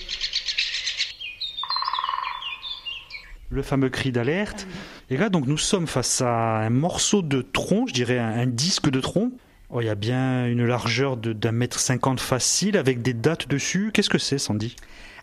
Le 3.51 3.63
fameux 3.63 3.91
cri 3.91 4.11
d'alerte. 4.11 4.67
Et 5.11 5.19
là, 5.19 5.29
donc, 5.29 5.47
nous 5.47 5.59
sommes 5.59 5.87
face 5.87 6.23
à 6.23 6.59
un 6.59 6.71
morceau 6.71 7.21
de 7.21 7.43
tronc, 7.43 7.87
je 7.89 7.93
dirais 7.93 8.19
un, 8.19 8.47
disque 8.47 8.89
de 8.91 9.01
tronc. 9.01 9.33
Oh, 9.69 9.83
il 9.83 9.87
y 9.87 9.91
a 9.91 9.95
bien 9.95 10.47
une 10.47 10.65
largeur 10.65 11.17
d'un 11.17 11.53
mètre 11.53 11.79
cinquante 11.79 12.21
facile, 12.21 12.77
avec 12.77 13.03
des 13.03 13.13
dates 13.13 13.49
dessus. 13.49 13.91
Qu'est-ce 13.93 14.11
que 14.11 14.19
c'est, 14.19 14.39
Sandy? 14.39 14.77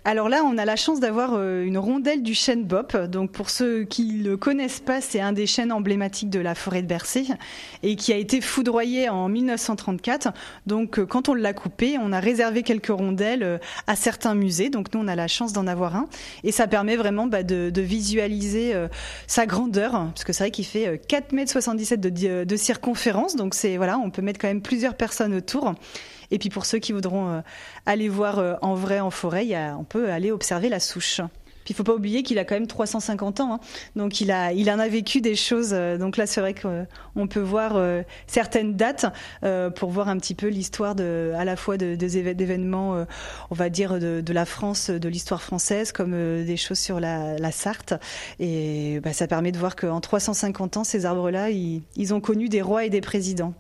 Alors 0.08 0.30
là, 0.30 0.42
on 0.46 0.58
a 0.58 0.64
la 0.64 0.78
chance 0.78 1.02
d'avoir 1.02 1.34
euh, 1.34 1.66
une 1.66 1.78
rondelle 1.78 2.24
du 2.24 2.34
chêne 2.34 2.64
Bop. 2.64 2.96
Donc 2.96 3.34
pour 3.34 3.50
ceux 3.50 3.84
qui 3.84 4.06
ne 4.06 4.24
le 4.24 4.38
connaissent 4.38 4.80
pas, 4.80 5.02
c'est 5.02 5.20
un 5.20 5.34
des 5.34 5.46
chênes 5.46 5.70
emblématiques 5.70 6.30
de 6.30 6.40
la 6.40 6.56
forêt 6.56 6.82
de 6.82 6.88
Bercé 6.88 7.26
et 7.84 7.98
qui 7.98 8.14
a 8.14 8.16
été 8.16 8.40
foudroyé 8.40 9.10
en 9.10 9.28
1934. 9.28 10.30
Donc 10.66 10.98
euh, 10.98 11.06
quand 11.06 11.28
on 11.28 11.34
l'a 11.34 11.52
coupé, 11.52 11.98
on 12.02 12.14
a 12.14 12.22
réservé 12.22 12.64
quelques 12.64 12.88
rondelles 12.88 13.44
euh, 13.44 13.58
à 13.86 13.98
certains 13.98 14.34
musées. 14.34 14.70
Donc 14.70 14.94
nous, 14.94 15.02
on 15.02 15.10
a 15.10 15.16
la 15.16 15.28
chance 15.28 15.52
d'en 15.52 15.68
avoir 15.68 15.98
un 15.98 16.08
et 16.46 16.54
ça 16.54 16.68
permet 16.68 16.96
vraiment 16.96 17.28
bah, 17.28 17.44
de, 17.44 17.70
visualiser 17.82 18.74
sa 19.28 19.46
grandeur 19.46 19.92
parce 19.92 20.24
que 20.24 20.32
c'est 20.32 20.46
vrai 20.46 20.52
qu'il 20.52 20.66
fait 20.66 21.02
4 21.06 21.34
mètres 21.34 21.52
77 21.52 22.00
de, 22.00 22.44
de 22.46 22.56
circonférence. 22.56 23.36
Donc 23.36 23.54
c'est 23.54 23.76
voilà, 23.76 24.00
on 24.00 24.10
peut 24.10 24.22
mettre 24.22 24.40
quand 24.40 24.48
même 24.48 24.62
plusieurs 24.62 24.96
personnes 24.96 25.34
autour. 25.34 25.76
Et 26.32 26.40
puis 26.40 26.50
pour 26.50 26.66
ceux 26.66 26.80
qui 26.80 26.92
voudront 26.92 27.30
euh, 27.30 27.42
aller 27.86 28.10
voir 28.10 28.40
euh, 28.40 28.56
en 28.62 28.74
vrai 28.74 29.00
en 29.00 29.12
forêt, 29.12 29.48
on 29.78 29.84
peut 29.84 30.12
aller 30.12 30.32
observer 30.32 30.70
la 30.70 30.80
souche. 30.80 31.22
Puis 31.64 31.74
il 31.74 31.76
faut 31.76 31.84
pas 31.84 31.96
oublier 31.96 32.24
qu'il 32.24 32.40
a 32.40 32.46
quand 32.46 32.56
même 32.56 32.68
350 32.68 33.42
ans, 33.42 33.56
hein. 33.56 33.60
donc 33.98 34.22
il 34.22 34.32
a, 34.32 34.54
il 34.54 34.72
en 34.72 34.80
a 34.80 34.88
vécu 34.88 35.20
des 35.20 35.36
choses. 35.36 35.72
Euh, 35.74 35.98
donc 35.98 36.16
là, 36.16 36.26
c'est 36.26 36.40
vrai 36.40 36.56
qu'on 36.56 37.28
peut 37.28 37.42
voir 37.42 37.78
certaines 38.26 38.76
dates 38.76 39.06
pour 39.76 39.90
voir 39.90 40.08
un 40.08 40.18
petit 40.18 40.34
peu 40.34 40.48
l'histoire 40.48 40.96
de, 40.96 41.34
à 41.36 41.44
la 41.44 41.58
fois 41.58 41.76
des 41.78 42.18
événements, 42.18 43.06
on 43.50 43.56
va 43.56 43.70
dire 43.70 44.00
de, 44.00 44.34
la 44.34 44.46
France, 44.46 44.90
de 44.90 45.10
l'histoire 45.10 45.42
française, 45.42 45.92
comme 45.92 46.12
des 46.12 46.58
choses 46.58 46.80
sur 46.80 47.02
la, 47.02 47.52
Sarthe. 47.52 47.96
Et 48.40 49.02
bah, 49.02 49.12
ça 49.12 49.28
permet 49.28 49.52
de 49.52 49.58
voir 49.58 49.76
qu'en 49.76 50.00
350 50.00 50.78
ans, 50.78 50.84
ces 50.86 51.06
arbres-là, 51.06 51.50
ils 51.50 52.14
ont 52.14 52.22
connu 52.22 52.48
des 52.48 52.62
rois 52.62 52.86
et 52.86 52.90
des 52.90 53.02
présidents. 53.02 53.54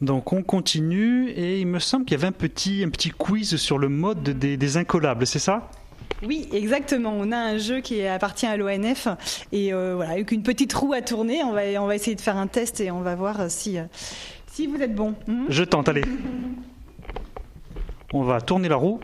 Donc 0.00 0.32
on 0.32 0.42
continue 0.42 1.30
et 1.30 1.60
il 1.60 1.66
me 1.66 1.78
semble 1.78 2.04
qu'il 2.04 2.16
y 2.16 2.20
avait 2.20 2.28
un 2.28 2.32
petit, 2.32 2.84
un 2.84 2.90
petit 2.90 3.10
quiz 3.10 3.56
sur 3.56 3.78
le 3.78 3.88
mode 3.88 4.22
des, 4.22 4.76
incollables, 4.76 5.26
c'est 5.26 5.38
ça? 5.38 5.70
Oui, 6.22 6.48
exactement. 6.52 7.12
On 7.14 7.32
a 7.32 7.38
un 7.38 7.58
jeu 7.58 7.80
qui 7.80 8.06
appartient 8.06 8.46
à 8.46 8.56
l'ONF 8.56 9.08
et 9.52 9.72
euh, 9.72 9.94
voilà, 9.94 10.12
avec 10.12 10.32
une 10.32 10.42
petite 10.42 10.72
roue 10.72 10.92
à 10.92 11.00
tourner, 11.00 11.42
on 11.44 11.52
va, 11.52 11.62
on 11.82 11.86
va 11.86 11.94
essayer 11.94 12.14
de 12.14 12.20
faire 12.20 12.36
un 12.36 12.46
test 12.46 12.80
et 12.80 12.90
on 12.90 13.00
va 13.00 13.14
voir 13.14 13.50
si, 13.50 13.78
si 14.46 14.66
vous 14.66 14.80
êtes 14.80 14.94
bon. 14.94 15.14
Hmm 15.26 15.44
Je 15.48 15.64
tente, 15.64 15.88
allez. 15.88 16.04
on 18.12 18.22
va 18.22 18.40
tourner 18.40 18.68
la 18.68 18.76
roue. 18.76 19.00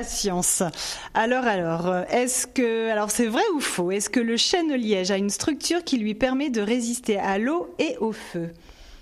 La 0.00 0.06
science. 0.06 0.62
Alors, 1.12 1.44
alors, 1.44 1.94
est-ce 2.10 2.46
que, 2.46 2.88
alors 2.88 3.10
c'est 3.10 3.26
vrai 3.26 3.42
ou 3.54 3.60
faux? 3.60 3.90
Est-ce 3.90 4.08
que 4.08 4.20
le 4.20 4.38
chêne 4.38 4.72
liège 4.72 5.10
a 5.10 5.18
une 5.18 5.28
structure 5.28 5.84
qui 5.84 5.98
lui 5.98 6.14
permet 6.14 6.48
de 6.48 6.62
résister 6.62 7.18
à 7.18 7.36
l'eau 7.36 7.74
et 7.78 7.98
au 8.00 8.12
feu? 8.12 8.48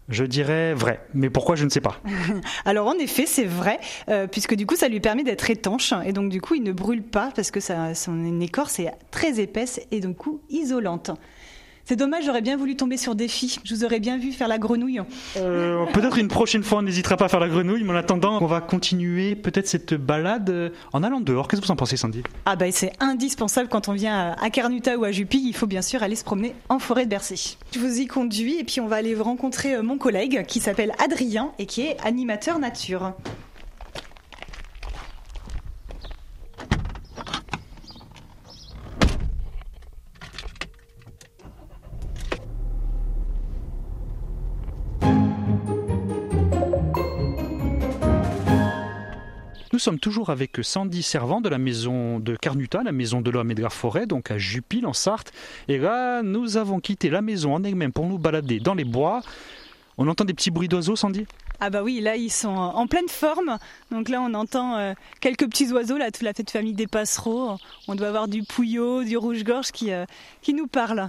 Je 0.08 0.24
dirais 0.24 0.74
vrai, 0.74 1.00
mais 1.14 1.30
pourquoi 1.30 1.54
je 1.54 1.64
ne 1.64 1.68
sais 1.68 1.80
pas. 1.80 2.00
Alors 2.64 2.88
en 2.88 2.94
effet, 2.94 3.26
c'est 3.26 3.44
vrai, 3.44 3.78
euh, 4.08 4.26
puisque 4.26 4.56
du 4.56 4.66
coup 4.66 4.74
ça 4.74 4.88
lui 4.88 4.98
permet 4.98 5.22
d'être 5.22 5.48
étanche 5.50 5.92
et 6.04 6.12
donc 6.12 6.30
du 6.30 6.40
coup 6.40 6.54
il 6.54 6.64
ne 6.64 6.72
brûle 6.72 7.04
pas 7.04 7.30
parce 7.36 7.52
que 7.52 7.60
son 7.60 8.40
écorce 8.40 8.80
est 8.80 8.90
très 9.12 9.38
épaisse 9.38 9.80
et 9.92 10.00
donc 10.00 10.16
coup 10.16 10.40
isolante. 10.48 11.12
C'est 11.88 11.96
dommage, 11.96 12.26
j'aurais 12.26 12.42
bien 12.42 12.58
voulu 12.58 12.76
tomber 12.76 12.98
sur 12.98 13.14
Défi. 13.14 13.60
Je 13.64 13.74
vous 13.74 13.82
aurais 13.82 13.98
bien 13.98 14.18
vu 14.18 14.32
faire 14.32 14.46
la 14.46 14.58
grenouille. 14.58 15.00
Euh, 15.38 15.86
peut-être 15.86 16.18
une 16.18 16.28
prochaine 16.28 16.62
fois, 16.62 16.80
on 16.80 16.82
n'hésitera 16.82 17.16
pas 17.16 17.24
à 17.24 17.28
faire 17.30 17.40
la 17.40 17.48
grenouille, 17.48 17.82
mais 17.82 17.92
en 17.92 17.96
attendant, 17.96 18.42
on 18.42 18.46
va 18.46 18.60
continuer 18.60 19.34
peut-être 19.34 19.66
cette 19.66 19.94
balade 19.94 20.50
euh, 20.50 20.68
en 20.92 21.02
allant 21.02 21.22
dehors. 21.22 21.48
Qu'est-ce 21.48 21.62
que 21.62 21.66
vous 21.66 21.72
en 21.72 21.76
pensez, 21.76 21.96
Sandy? 21.96 22.22
Ah 22.44 22.56
bah 22.56 22.70
c'est 22.72 22.92
indispensable 23.00 23.70
quand 23.70 23.88
on 23.88 23.94
vient 23.94 24.36
à 24.38 24.50
Carnuta 24.50 24.98
ou 24.98 25.04
à 25.04 25.12
Jupy. 25.12 25.42
Il 25.46 25.54
faut 25.54 25.66
bien 25.66 25.80
sûr 25.80 26.02
aller 26.02 26.14
se 26.14 26.24
promener 26.24 26.54
en 26.68 26.78
forêt 26.78 27.06
de 27.06 27.10
Bercé. 27.10 27.56
Je 27.72 27.78
vous 27.78 28.00
y 28.00 28.06
conduis 28.06 28.58
et 28.58 28.64
puis 28.64 28.82
on 28.82 28.86
va 28.86 28.96
aller 28.96 29.14
rencontrer 29.14 29.76
euh, 29.76 29.82
mon 29.82 29.96
collègue 29.96 30.44
qui 30.46 30.60
s'appelle 30.60 30.92
Adrien 31.02 31.52
et 31.58 31.64
qui 31.64 31.86
est 31.86 31.96
animateur 32.04 32.58
nature. 32.58 33.14
Nous 49.78 49.84
sommes 49.84 50.00
toujours 50.00 50.30
avec 50.30 50.58
Sandy 50.60 51.04
Servant 51.04 51.40
de 51.40 51.48
la 51.48 51.56
maison 51.56 52.18
de 52.18 52.34
Carnuta, 52.34 52.82
la 52.82 52.90
maison 52.90 53.20
de 53.20 53.30
l'homme 53.30 53.52
la 53.56 53.70
forêt, 53.70 54.06
donc 54.06 54.32
à 54.32 54.36
Jupille 54.36 54.84
en 54.84 54.92
Sarthe. 54.92 55.30
Et 55.68 55.78
là, 55.78 56.20
nous 56.24 56.56
avons 56.56 56.80
quitté 56.80 57.10
la 57.10 57.22
maison 57.22 57.54
en 57.54 57.62
elle-même 57.62 57.92
pour 57.92 58.04
nous 58.04 58.18
balader 58.18 58.58
dans 58.58 58.74
les 58.74 58.82
bois. 58.82 59.20
On 59.96 60.08
entend 60.08 60.24
des 60.24 60.34
petits 60.34 60.50
bruits 60.50 60.66
d'oiseaux, 60.66 60.96
Sandy? 60.96 61.26
Ah 61.60 61.70
bah 61.70 61.84
oui, 61.84 62.00
là 62.00 62.16
ils 62.16 62.32
sont 62.32 62.48
en 62.48 62.88
pleine 62.88 63.08
forme. 63.08 63.56
Donc 63.92 64.08
là 64.08 64.20
on 64.20 64.34
entend 64.34 64.76
euh, 64.78 64.94
quelques 65.20 65.46
petits 65.48 65.72
oiseaux, 65.72 65.96
là 65.96 66.10
toute 66.10 66.22
la 66.22 66.34
fête 66.34 66.50
famille 66.50 66.74
des 66.74 66.88
passereaux. 66.88 67.56
On 67.86 67.94
doit 67.94 68.08
avoir 68.08 68.26
du 68.26 68.42
pouillot, 68.42 69.04
du 69.04 69.16
rouge-gorge 69.16 69.70
qui, 69.70 69.92
euh, 69.92 70.06
qui 70.42 70.54
nous 70.54 70.66
parle. 70.66 71.08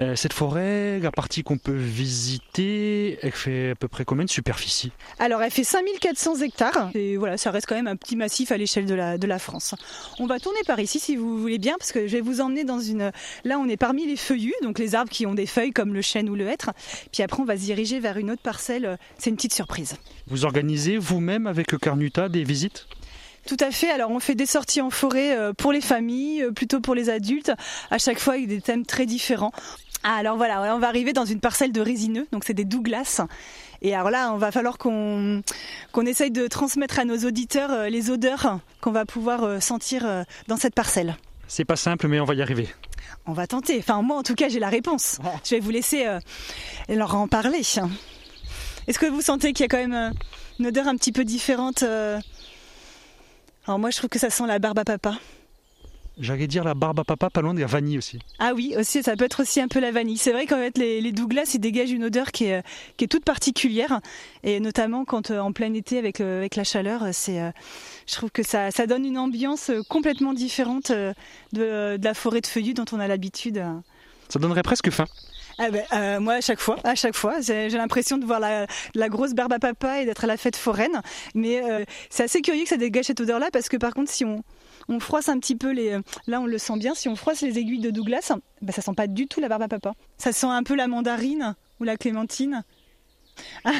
Euh, 0.00 0.16
cette 0.16 0.32
forêt, 0.32 0.98
la 1.00 1.10
partie 1.10 1.42
qu'on 1.42 1.58
peut 1.58 1.76
visiter, 1.76 3.18
elle 3.22 3.32
fait 3.32 3.70
à 3.70 3.74
peu 3.74 3.88
près 3.88 4.04
combien 4.04 4.24
de 4.24 4.30
superficie? 4.30 4.90
Alors 5.18 5.42
elle 5.42 5.50
fait 5.50 5.64
5400 5.64 6.36
hectares 6.42 6.90
et 6.94 7.16
voilà, 7.16 7.36
ça 7.36 7.50
reste 7.50 7.66
quand 7.66 7.74
même 7.74 7.86
un 7.86 7.96
petit 7.96 8.16
massif 8.16 8.52
à 8.52 8.56
l'échelle 8.56 8.86
de 8.86 8.94
la, 8.94 9.18
de 9.18 9.26
la 9.26 9.38
France. 9.38 9.74
On 10.18 10.26
va 10.26 10.38
tourner 10.38 10.60
par 10.66 10.80
ici 10.80 10.98
si 10.98 11.16
vous 11.16 11.38
voulez 11.38 11.58
bien 11.58 11.74
parce 11.78 11.92
que 11.92 12.06
je 12.06 12.12
vais 12.12 12.20
vous 12.20 12.40
emmener 12.40 12.64
dans 12.64 12.80
une... 12.80 13.12
Là 13.44 13.58
on 13.58 13.68
est 13.68 13.76
parmi 13.76 14.06
les 14.06 14.16
feuillus, 14.16 14.54
donc 14.62 14.78
les 14.78 14.94
arbres 14.94 15.10
qui 15.10 15.26
ont 15.26 15.34
des 15.34 15.46
feuilles 15.46 15.72
comme 15.72 15.92
le 15.92 16.02
chêne 16.02 16.28
ou 16.28 16.34
le 16.34 16.46
hêtre. 16.48 16.70
Puis 17.12 17.22
après 17.22 17.42
on 17.42 17.46
va 17.46 17.56
se 17.56 17.62
diriger 17.62 18.00
vers 18.00 18.16
une 18.16 18.30
autre 18.30 18.42
parcelle, 18.42 18.98
c'est 19.18 19.30
une 19.30 19.36
petite 19.36 19.54
surprise. 19.54 19.96
Vous 20.26 20.44
organisez 20.44 20.96
vous-même 20.96 21.46
avec 21.46 21.72
le 21.72 21.78
Carnuta 21.78 22.28
des 22.28 22.44
visites? 22.44 22.86
Tout 23.46 23.56
à 23.60 23.70
fait. 23.70 23.90
Alors 23.90 24.10
on 24.10 24.20
fait 24.20 24.34
des 24.34 24.46
sorties 24.46 24.80
en 24.80 24.90
forêt 24.90 25.36
euh, 25.36 25.52
pour 25.52 25.72
les 25.72 25.80
familles, 25.80 26.42
euh, 26.42 26.52
plutôt 26.52 26.80
pour 26.80 26.94
les 26.94 27.10
adultes, 27.10 27.52
à 27.90 27.98
chaque 27.98 28.18
fois 28.18 28.34
avec 28.34 28.48
des 28.48 28.60
thèmes 28.60 28.86
très 28.86 29.06
différents. 29.06 29.52
Ah, 30.04 30.16
alors 30.16 30.36
voilà, 30.36 30.74
on 30.74 30.78
va 30.78 30.88
arriver 30.88 31.12
dans 31.12 31.24
une 31.24 31.40
parcelle 31.40 31.72
de 31.72 31.80
résineux, 31.80 32.26
donc 32.32 32.44
c'est 32.44 32.54
des 32.54 32.64
Douglas. 32.64 33.20
Et 33.82 33.94
alors 33.94 34.10
là, 34.10 34.32
on 34.32 34.36
va 34.36 34.52
falloir 34.52 34.78
qu'on 34.78 35.42
qu'on 35.92 36.06
essaye 36.06 36.30
de 36.30 36.46
transmettre 36.46 36.98
à 36.98 37.04
nos 37.04 37.18
auditeurs 37.18 37.70
euh, 37.72 37.88
les 37.88 38.10
odeurs 38.10 38.60
qu'on 38.80 38.92
va 38.92 39.04
pouvoir 39.04 39.62
sentir 39.62 40.24
dans 40.48 40.56
cette 40.56 40.74
parcelle. 40.74 41.16
C'est 41.46 41.64
pas 41.64 41.76
simple, 41.76 42.08
mais 42.08 42.18
on 42.20 42.24
va 42.24 42.34
y 42.34 42.42
arriver. 42.42 42.68
On 43.26 43.32
va 43.32 43.46
tenter. 43.46 43.78
Enfin, 43.78 44.02
moi, 44.02 44.16
en 44.16 44.22
tout 44.22 44.34
cas, 44.34 44.48
j'ai 44.48 44.58
la 44.58 44.68
réponse. 44.68 45.18
Ah. 45.24 45.32
Je 45.44 45.50
vais 45.50 45.60
vous 45.60 45.70
laisser 45.70 46.04
leur 46.88 47.14
en 47.14 47.28
parler. 47.28 47.60
Est-ce 48.88 48.98
que 48.98 49.06
vous 49.06 49.20
sentez 49.20 49.52
qu'il 49.52 49.62
y 49.62 49.66
a 49.66 49.68
quand 49.68 49.88
même 49.88 50.12
une 50.58 50.66
odeur 50.66 50.88
un 50.88 50.96
petit 50.96 51.12
peu 51.12 51.24
différente 51.24 51.84
alors 53.66 53.78
moi 53.78 53.90
je 53.90 53.98
trouve 53.98 54.10
que 54.10 54.18
ça 54.18 54.30
sent 54.30 54.46
la 54.46 54.58
barbe 54.58 54.78
à 54.78 54.84
papa. 54.84 55.18
J'allais 56.18 56.46
dire 56.46 56.62
la 56.62 56.74
barbe 56.74 57.00
à 57.00 57.04
papa, 57.04 57.30
pas 57.30 57.40
loin 57.40 57.54
de 57.54 57.60
la 57.60 57.66
vanille 57.66 57.96
aussi. 57.96 58.18
Ah 58.38 58.52
oui, 58.54 58.74
aussi, 58.78 59.02
ça 59.02 59.16
peut 59.16 59.24
être 59.24 59.40
aussi 59.40 59.62
un 59.62 59.68
peu 59.68 59.80
la 59.80 59.90
vanille. 59.90 60.18
C'est 60.18 60.32
vrai 60.32 60.46
qu'en 60.46 60.58
fait, 60.58 60.76
les, 60.76 61.10
Douglas, 61.12 61.52
ils 61.54 61.58
dégagent 61.58 61.90
une 61.90 62.04
odeur 62.04 62.32
qui 62.32 62.44
est, 62.44 62.62
qui 62.98 63.04
est 63.04 63.08
toute 63.08 63.24
particulière. 63.24 64.00
Et 64.42 64.60
notamment 64.60 65.06
quand 65.06 65.30
euh, 65.30 65.38
en 65.38 65.52
plein 65.52 65.72
été, 65.72 65.98
avec, 65.98 66.20
euh, 66.20 66.38
avec 66.38 66.56
la 66.56 66.64
chaleur, 66.64 67.06
c'est, 67.12 67.40
euh, 67.40 67.50
je 68.06 68.14
trouve 68.14 68.30
que 68.30 68.42
ça, 68.42 68.70
ça 68.70 68.86
donne 68.86 69.06
une 69.06 69.16
ambiance 69.16 69.70
complètement 69.88 70.34
différente 70.34 70.92
de, 70.92 71.14
de 71.52 72.04
la 72.04 72.14
forêt 72.14 72.42
de 72.42 72.46
feuillus 72.46 72.74
dont 72.74 72.84
on 72.92 73.00
a 73.00 73.08
l'habitude. 73.08 73.64
Ça 74.28 74.38
donnerait 74.38 74.62
presque 74.62 74.90
faim. 74.90 75.06
Ah 75.64 75.70
ben, 75.70 75.84
euh, 75.92 76.18
moi, 76.18 76.34
à 76.34 76.40
chaque 76.40 76.58
fois, 76.58 76.76
à 76.82 76.96
chaque 76.96 77.14
fois, 77.14 77.40
j'ai 77.40 77.68
l'impression 77.68 78.18
de 78.18 78.24
voir 78.24 78.40
la, 78.40 79.08
grosse 79.08 79.32
barbe 79.32 79.52
à 79.52 79.60
papa 79.60 80.00
et 80.00 80.04
d'être 80.04 80.24
à 80.24 80.26
la 80.26 80.36
fête 80.36 80.56
foraine. 80.56 81.00
Mais 81.36 81.62
euh, 81.62 81.84
c'est 82.10 82.24
assez 82.24 82.40
curieux 82.40 82.64
que 82.64 82.68
ça 82.68 82.76
dégage 82.76 83.04
cette 83.04 83.20
odeur-là 83.20 83.48
parce 83.52 83.68
que 83.68 83.76
par 83.76 83.94
contre, 83.94 84.10
si 84.10 84.24
on, 84.24 84.42
on 84.88 84.98
froisse 84.98 85.28
un 85.28 85.38
petit 85.38 85.54
peu 85.54 85.70
les, 85.70 86.00
là 86.26 86.40
on 86.40 86.46
le 86.46 86.58
sent 86.58 86.78
bien, 86.78 86.96
si 86.96 87.08
on 87.08 87.14
froisse 87.14 87.42
les 87.42 87.58
aiguilles 87.58 87.78
de 87.78 87.90
Douglas, 87.90 88.32
ben, 88.60 88.72
ça 88.72 88.82
sent 88.82 88.94
pas 88.96 89.06
du 89.06 89.28
tout 89.28 89.40
la 89.40 89.48
barbe 89.48 89.62
à 89.62 89.68
papa. 89.68 89.92
Ça 90.18 90.32
sent 90.32 90.46
un 90.46 90.64
peu 90.64 90.74
la 90.74 90.88
mandarine 90.88 91.54
ou 91.78 91.84
la 91.84 91.96
clémentine. 91.96 92.64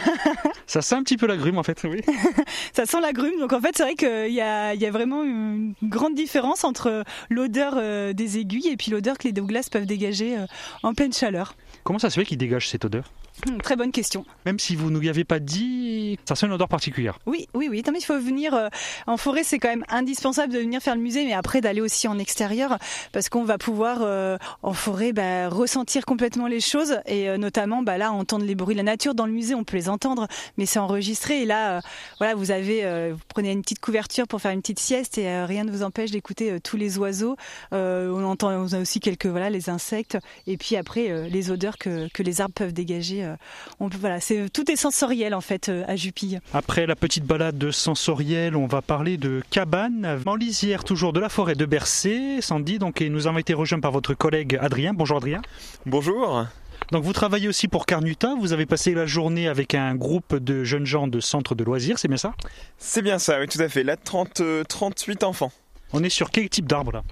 ça 0.66 0.82
sent 0.82 0.94
un 0.94 1.02
petit 1.02 1.16
peu 1.16 1.26
la 1.26 1.36
grume 1.36 1.58
en 1.58 1.62
fait, 1.62 1.82
oui. 1.84 2.00
ça 2.72 2.86
sent 2.86 3.00
la 3.00 3.12
grume, 3.12 3.38
donc 3.38 3.52
en 3.52 3.60
fait 3.60 3.76
c'est 3.76 3.82
vrai 3.82 3.94
qu'il 3.94 4.32
y 4.32 4.40
a, 4.40 4.74
y 4.74 4.86
a, 4.86 4.90
vraiment 4.90 5.22
une 5.22 5.74
grande 5.82 6.14
différence 6.14 6.64
entre 6.64 7.04
l'odeur 7.30 7.74
euh, 7.76 8.12
des 8.12 8.38
aiguilles 8.38 8.68
et 8.68 8.76
puis 8.76 8.90
l'odeur 8.90 9.18
que 9.18 9.24
les 9.24 9.32
Douglas 9.32 9.68
peuvent 9.70 9.86
dégager 9.86 10.36
en 10.82 10.94
pleine 10.94 11.12
chaleur. 11.12 11.54
Comment 11.84 11.98
ça 11.98 12.10
se 12.10 12.18
fait 12.20 12.26
qu'il 12.26 12.38
dégage 12.38 12.68
cette 12.68 12.84
odeur? 12.84 13.12
Très 13.62 13.76
bonne 13.76 13.92
question. 13.92 14.24
Même 14.46 14.58
si 14.58 14.76
vous 14.76 14.90
ne 14.90 14.96
nous 14.96 15.02
y 15.02 15.08
avez 15.08 15.24
pas 15.24 15.38
dit, 15.38 16.18
ça 16.24 16.34
sent 16.34 16.46
une 16.46 16.52
odeur 16.52 16.68
particulière. 16.68 17.18
Oui, 17.26 17.48
oui, 17.54 17.68
oui. 17.70 17.82
il 17.84 18.04
faut 18.04 18.18
venir 18.18 18.54
euh, 18.54 18.68
en 19.06 19.16
forêt, 19.16 19.44
c'est 19.44 19.58
quand 19.58 19.68
même 19.68 19.84
indispensable 19.88 20.52
de 20.52 20.58
venir 20.58 20.80
faire 20.80 20.94
le 20.94 21.00
musée, 21.00 21.24
mais 21.24 21.32
après 21.32 21.60
d'aller 21.60 21.80
aussi 21.80 22.08
en 22.08 22.18
extérieur, 22.18 22.78
parce 23.12 23.28
qu'on 23.28 23.44
va 23.44 23.58
pouvoir 23.58 23.98
euh, 24.02 24.36
en 24.62 24.72
forêt 24.72 25.12
bah, 25.12 25.48
ressentir 25.48 26.04
complètement 26.04 26.46
les 26.46 26.60
choses 26.60 26.98
et 27.06 27.28
euh, 27.28 27.38
notamment 27.38 27.82
bah, 27.82 27.98
là 27.98 28.12
entendre 28.12 28.44
les 28.44 28.54
bruits 28.54 28.74
de 28.74 28.80
la 28.80 28.84
nature. 28.84 29.14
Dans 29.14 29.26
le 29.26 29.32
musée, 29.32 29.54
on 29.54 29.64
peut 29.64 29.76
les 29.76 29.88
entendre, 29.88 30.28
mais 30.56 30.66
c'est 30.66 30.78
enregistré. 30.78 31.42
Et 31.42 31.46
là, 31.46 31.80
voilà, 32.18 32.34
vous 32.34 32.50
avez, 32.50 33.10
vous 33.12 33.20
prenez 33.28 33.52
une 33.52 33.62
petite 33.62 33.80
couverture 33.80 34.26
pour 34.26 34.40
faire 34.40 34.52
une 34.52 34.60
petite 34.60 34.78
sieste 34.78 35.18
et 35.18 35.44
rien 35.44 35.64
ne 35.64 35.70
vous 35.70 35.82
empêche 35.82 36.10
d'écouter 36.10 36.60
tous 36.60 36.76
les 36.76 36.98
oiseaux. 36.98 37.36
on 37.72 38.24
entend, 38.24 38.50
on 38.50 38.72
a 38.72 38.80
aussi 38.80 39.00
quelques 39.00 39.26
voilà 39.26 39.50
les 39.50 39.70
insectes 39.70 40.18
et 40.46 40.56
puis 40.56 40.76
après 40.76 41.28
les 41.28 41.50
odeurs 41.50 41.78
que, 41.78 42.08
que 42.12 42.22
les 42.22 42.40
arbres 42.40 42.54
peuvent 42.54 42.72
dégager 42.72 43.21
euh, 43.22 43.36
on 43.80 43.88
voilà, 43.88 44.20
c'est 44.20 44.48
tout 44.52 44.70
est 44.70 44.76
sensoriel 44.76 45.34
en 45.34 45.40
fait 45.40 45.68
euh, 45.68 45.84
à 45.86 45.96
Jupille. 45.96 46.40
Après 46.52 46.86
la 46.86 46.96
petite 46.96 47.24
balade 47.24 47.58
de 47.58 47.70
sensoriel, 47.70 48.56
on 48.56 48.66
va 48.66 48.82
parler 48.82 49.16
de 49.16 49.42
cabane 49.50 50.20
en 50.26 50.34
lisière 50.34 50.84
toujours 50.84 51.12
de 51.12 51.20
la 51.20 51.28
forêt 51.28 51.54
de 51.54 51.66
Bercé. 51.66 52.40
Sandy, 52.40 52.78
donc 52.78 53.00
et 53.00 53.08
nous 53.08 53.26
avons 53.26 53.38
été 53.38 53.54
rejoints 53.54 53.80
par 53.80 53.92
votre 53.92 54.14
collègue 54.14 54.58
Adrien. 54.60 54.94
Bonjour 54.94 55.18
Adrien. 55.18 55.42
Bonjour. 55.86 56.46
Donc 56.90 57.04
vous 57.04 57.12
travaillez 57.12 57.48
aussi 57.48 57.68
pour 57.68 57.86
Carnuta, 57.86 58.34
vous 58.38 58.52
avez 58.52 58.66
passé 58.66 58.92
la 58.92 59.06
journée 59.06 59.48
avec 59.48 59.74
un 59.74 59.94
groupe 59.94 60.36
de 60.36 60.64
jeunes 60.64 60.84
gens 60.84 61.06
de 61.06 61.20
centre 61.20 61.54
de 61.54 61.64
loisirs, 61.64 61.98
c'est 61.98 62.08
bien 62.08 62.16
ça? 62.16 62.34
C'est 62.76 63.02
bien 63.02 63.18
ça, 63.18 63.40
oui 63.40 63.46
tout 63.46 63.60
à 63.60 63.68
fait, 63.68 63.82
là 63.82 63.96
30, 63.96 64.42
38 64.68 65.22
euh, 65.22 65.26
enfants. 65.26 65.52
On 65.92 66.02
est 66.02 66.10
sur 66.10 66.30
quel 66.30 66.48
type 66.48 66.66
d'arbre 66.66 66.92
là? 66.92 67.02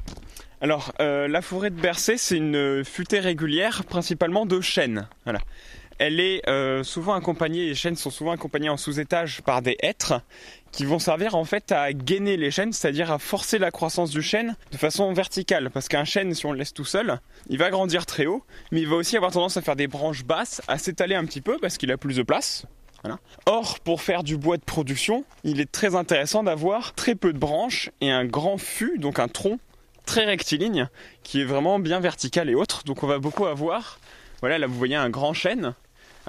Alors, 0.62 0.92
la 0.98 1.40
forêt 1.40 1.70
de 1.70 1.80
Bercé, 1.80 2.18
c'est 2.18 2.36
une 2.36 2.84
futée 2.84 3.20
régulière, 3.20 3.84
principalement 3.84 4.44
de 4.44 4.60
chênes. 4.60 5.08
Voilà 5.24 5.40
elle 6.00 6.18
est 6.18 6.48
euh, 6.48 6.82
souvent 6.82 7.12
accompagnée, 7.12 7.66
les 7.66 7.74
chênes 7.74 7.94
sont 7.94 8.08
souvent 8.08 8.32
accompagnés 8.32 8.70
en 8.70 8.78
sous-étage 8.78 9.42
par 9.42 9.60
des 9.60 9.76
hêtres 9.80 10.22
qui 10.72 10.86
vont 10.86 10.98
servir 10.98 11.34
en 11.34 11.44
fait 11.44 11.72
à 11.72 11.92
gainer 11.92 12.38
les 12.38 12.50
chênes, 12.50 12.72
c'est-à-dire 12.72 13.12
à 13.12 13.18
forcer 13.18 13.58
la 13.58 13.70
croissance 13.70 14.08
du 14.08 14.22
chêne 14.22 14.56
de 14.72 14.78
façon 14.78 15.12
verticale. 15.12 15.68
Parce 15.68 15.88
qu'un 15.88 16.06
chêne, 16.06 16.32
si 16.32 16.46
on 16.46 16.52
le 16.52 16.58
laisse 16.58 16.72
tout 16.72 16.86
seul, 16.86 17.20
il 17.50 17.58
va 17.58 17.68
grandir 17.68 18.06
très 18.06 18.24
haut, 18.24 18.42
mais 18.72 18.80
il 18.80 18.88
va 18.88 18.96
aussi 18.96 19.14
avoir 19.18 19.30
tendance 19.30 19.58
à 19.58 19.60
faire 19.60 19.76
des 19.76 19.88
branches 19.88 20.24
basses, 20.24 20.62
à 20.68 20.78
s'étaler 20.78 21.16
un 21.16 21.26
petit 21.26 21.42
peu 21.42 21.58
parce 21.58 21.76
qu'il 21.76 21.92
a 21.92 21.98
plus 21.98 22.16
de 22.16 22.22
place. 22.22 22.64
Or, 23.44 23.78
pour 23.80 24.00
faire 24.00 24.22
du 24.22 24.38
bois 24.38 24.56
de 24.56 24.64
production, 24.64 25.24
il 25.44 25.60
est 25.60 25.70
très 25.70 25.96
intéressant 25.96 26.42
d'avoir 26.42 26.94
très 26.94 27.14
peu 27.14 27.34
de 27.34 27.38
branches 27.38 27.90
et 28.00 28.10
un 28.10 28.24
grand 28.24 28.56
fût, 28.56 28.98
donc 28.98 29.18
un 29.18 29.28
tronc 29.28 29.58
très 30.06 30.24
rectiligne, 30.24 30.88
qui 31.24 31.42
est 31.42 31.44
vraiment 31.44 31.78
bien 31.78 32.00
vertical 32.00 32.48
et 32.48 32.54
autre. 32.54 32.84
Donc 32.84 33.02
on 33.02 33.06
va 33.06 33.18
beaucoup 33.18 33.44
avoir, 33.44 34.00
voilà, 34.40 34.58
là 34.58 34.66
vous 34.66 34.74
voyez 34.74 34.96
un 34.96 35.10
grand 35.10 35.34
chêne 35.34 35.74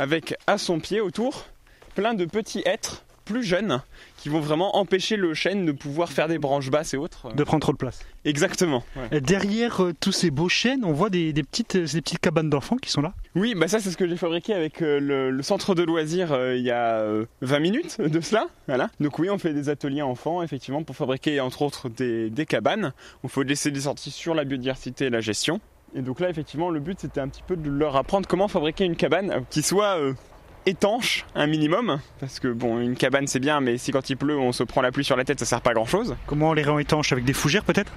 avec 0.02 0.34
à 0.48 0.58
son 0.58 0.80
pied 0.80 1.00
autour 1.00 1.46
plein 1.94 2.16
de 2.16 2.26
petits 2.26 2.64
êtres 2.66 3.06
plus 3.24 3.44
jeunes 3.44 3.82
qui 4.18 4.30
vont 4.30 4.40
vraiment 4.40 4.76
empêcher 4.78 5.16
le 5.16 5.36
chêne 5.36 5.64
de 5.64 5.72
pouvoir 5.72 6.12
faire 6.12 6.28
des 6.28 6.40
branches 6.40 6.72
basses 6.72 6.96
et 6.96 6.98
autres. 6.98 7.32
De 7.36 7.44
prendre 7.44 7.62
trop 7.62 7.72
de 7.72 7.78
place. 7.78 8.00
Exactement. 8.26 8.84
Derrière 9.12 9.84
euh, 9.84 9.94
tous 10.00 10.12
ces 10.12 10.32
beaux 10.32 10.50
chênes, 10.50 10.84
on 10.84 10.92
voit 10.92 11.12
des, 11.12 11.32
petites, 11.34 11.76
euh, 11.76 11.86
des 11.86 12.02
petites 12.02 12.18
cabanes 12.18 12.50
d'enfants 12.50 12.78
qui 12.78 12.90
sont 12.90 13.02
là. 13.02 13.14
Oui, 13.36 13.54
bah 13.56 13.68
ça 13.68 13.80
c'est 13.80 13.92
ce 13.92 13.98
que 13.98 14.08
j'ai 14.08 14.18
fabriqué 14.18 14.56
avec 14.56 14.82
euh, 14.82 15.00
le, 15.00 15.44
centre 15.44 15.76
de 15.76 15.84
loisirs 15.84 16.36
il 16.56 16.64
y 16.64 16.72
a 16.72 17.06
20 17.42 17.60
minutes 17.60 18.02
de 18.02 18.22
cela. 18.22 18.48
Voilà. 18.68 18.90
Donc 19.00 19.20
oui, 19.20 19.30
on 19.30 19.38
fait 19.38 19.54
des 19.54 19.70
ateliers 19.70 20.02
enfants 20.02 20.42
effectivement 20.42 20.82
pour 20.82 20.96
fabriquer 20.96 21.40
entre 21.42 21.62
autres 21.62 21.90
des, 21.90 22.32
des 22.32 22.48
cabanes. 22.48 22.92
Il 23.24 23.30
faut 23.30 23.44
laisser 23.44 23.70
des 23.70 23.82
sorties 23.82 24.12
sur 24.12 24.34
la 24.34 24.46
biodiversité 24.46 25.06
et 25.06 25.10
la 25.12 25.22
gestion. 25.22 25.62
Et 25.94 26.02
donc 26.02 26.20
là, 26.20 26.30
effectivement, 26.30 26.70
le 26.70 26.80
but 26.80 27.00
c'était 27.00 27.20
un 27.20 27.28
petit 27.28 27.44
peu 27.46 27.56
de 27.56 27.70
leur 27.70 27.96
apprendre 27.96 28.28
comment 28.28 28.48
fabriquer 28.48 28.86
une 28.86 28.96
cabane 28.96 29.44
qui 29.50 29.62
soit 29.62 29.98
euh, 29.98 30.14
étanche 30.66 31.26
un 31.36 31.48
minimum. 31.48 32.00
Parce 32.20 32.40
que 32.40 32.48
bon, 32.48 32.80
une 32.80 32.96
cabane 32.96 33.28
c'est 33.28 33.40
bien, 33.40 33.60
mais 33.60 33.78
si 33.78 33.92
quand 33.92 34.10
il 34.10 34.18
pleut 34.18 34.38
on 34.38 34.52
se 34.52 34.64
prend 34.64 34.82
la 34.82 34.92
pluie 34.92 35.04
sur 35.04 35.18
la 35.18 35.26
tête, 35.26 35.40
ça 35.40 35.46
sert 35.46 35.62
pas 35.62 35.72
à 35.72 35.74
grand 35.74 35.86
chose. 35.86 36.16
Comment 36.28 36.50
on 36.50 36.54
les 36.54 36.64
rend 36.64 36.80
étanches 36.80 37.12
Avec 37.12 37.26
des 37.26 37.34
fougères 37.34 37.66
peut-être? 37.66 37.92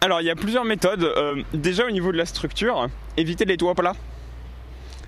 Alors 0.00 0.20
il 0.20 0.24
y 0.24 0.30
a 0.30 0.36
plusieurs 0.36 0.64
méthodes. 0.64 1.04
Euh, 1.04 1.42
déjà 1.54 1.86
au 1.86 1.90
niveau 1.90 2.12
de 2.12 2.16
la 2.16 2.26
structure, 2.26 2.88
éviter 3.16 3.44
les 3.44 3.56
toits 3.56 3.74
plats. 3.74 3.96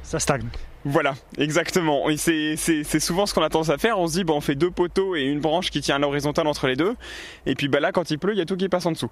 Ça 0.02 0.18
stagne. 0.18 0.46
Voilà, 0.84 1.14
exactement. 1.36 2.06
C'est 2.16 3.00
souvent 3.00 3.26
ce 3.26 3.34
qu'on 3.34 3.42
a 3.42 3.50
tendance 3.50 3.68
à 3.68 3.76
faire. 3.76 3.98
On 3.98 4.06
se 4.06 4.14
dit, 4.14 4.24
on 4.28 4.40
fait 4.40 4.54
deux 4.54 4.70
poteaux 4.70 5.14
et 5.14 5.22
une 5.22 5.40
branche 5.40 5.70
qui 5.70 5.82
tient 5.82 5.96
à 5.96 5.98
l'horizontale 5.98 6.46
entre 6.46 6.68
les 6.68 6.76
deux. 6.76 6.96
Et 7.44 7.54
puis 7.54 7.68
bah 7.68 7.80
là, 7.80 7.92
quand 7.92 8.10
il 8.10 8.18
pleut, 8.18 8.32
il 8.32 8.38
y 8.38 8.40
a 8.40 8.46
tout 8.46 8.56
qui 8.56 8.68
passe 8.68 8.86
en 8.86 8.92
dessous. 8.92 9.10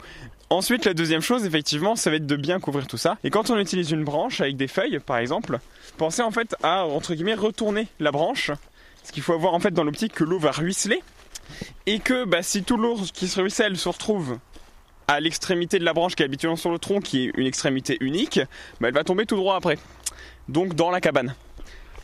Ensuite, 0.48 0.86
la 0.86 0.94
deuxième 0.94 1.20
chose, 1.20 1.44
effectivement, 1.44 1.94
ça 1.94 2.08
va 2.08 2.16
être 2.16 2.26
de 2.26 2.36
bien 2.36 2.58
couvrir 2.58 2.86
tout 2.86 2.96
ça. 2.96 3.18
Et 3.22 3.30
quand 3.30 3.50
on 3.50 3.58
utilise 3.58 3.90
une 3.90 4.02
branche 4.02 4.40
avec 4.40 4.56
des 4.56 4.68
feuilles, 4.68 4.98
par 4.98 5.18
exemple, 5.18 5.58
pensez 5.98 6.22
en 6.22 6.30
fait 6.30 6.56
à, 6.62 6.86
entre 6.86 7.14
guillemets, 7.14 7.34
retourner 7.34 7.88
la 8.00 8.12
branche. 8.12 8.50
Ce 9.04 9.12
qu'il 9.12 9.22
faut 9.22 9.34
avoir 9.34 9.52
en 9.52 9.60
fait 9.60 9.72
dans 9.72 9.84
l'optique 9.84 10.14
que 10.14 10.24
l'eau 10.24 10.38
va 10.38 10.52
ruisseler. 10.52 11.02
Et 11.86 11.98
que 11.98 12.24
bah, 12.24 12.42
si 12.42 12.62
tout 12.62 12.78
l'eau 12.78 12.98
qui 13.12 13.28
se 13.28 13.40
ruisselle 13.40 13.76
se 13.76 13.88
retrouve 13.88 14.38
à 15.06 15.20
l'extrémité 15.20 15.78
de 15.78 15.84
la 15.84 15.92
branche 15.92 16.14
qui 16.14 16.22
est 16.22 16.26
habituellement 16.26 16.56
sur 16.56 16.70
le 16.70 16.78
tronc, 16.78 17.00
qui 17.00 17.26
est 17.26 17.32
une 17.36 17.46
extrémité 17.46 17.98
unique, 18.00 18.40
bah, 18.80 18.88
elle 18.88 18.94
va 18.94 19.04
tomber 19.04 19.26
tout 19.26 19.36
droit 19.36 19.56
après. 19.56 19.78
Donc 20.48 20.74
dans 20.74 20.90
la 20.90 21.00
cabane. 21.00 21.34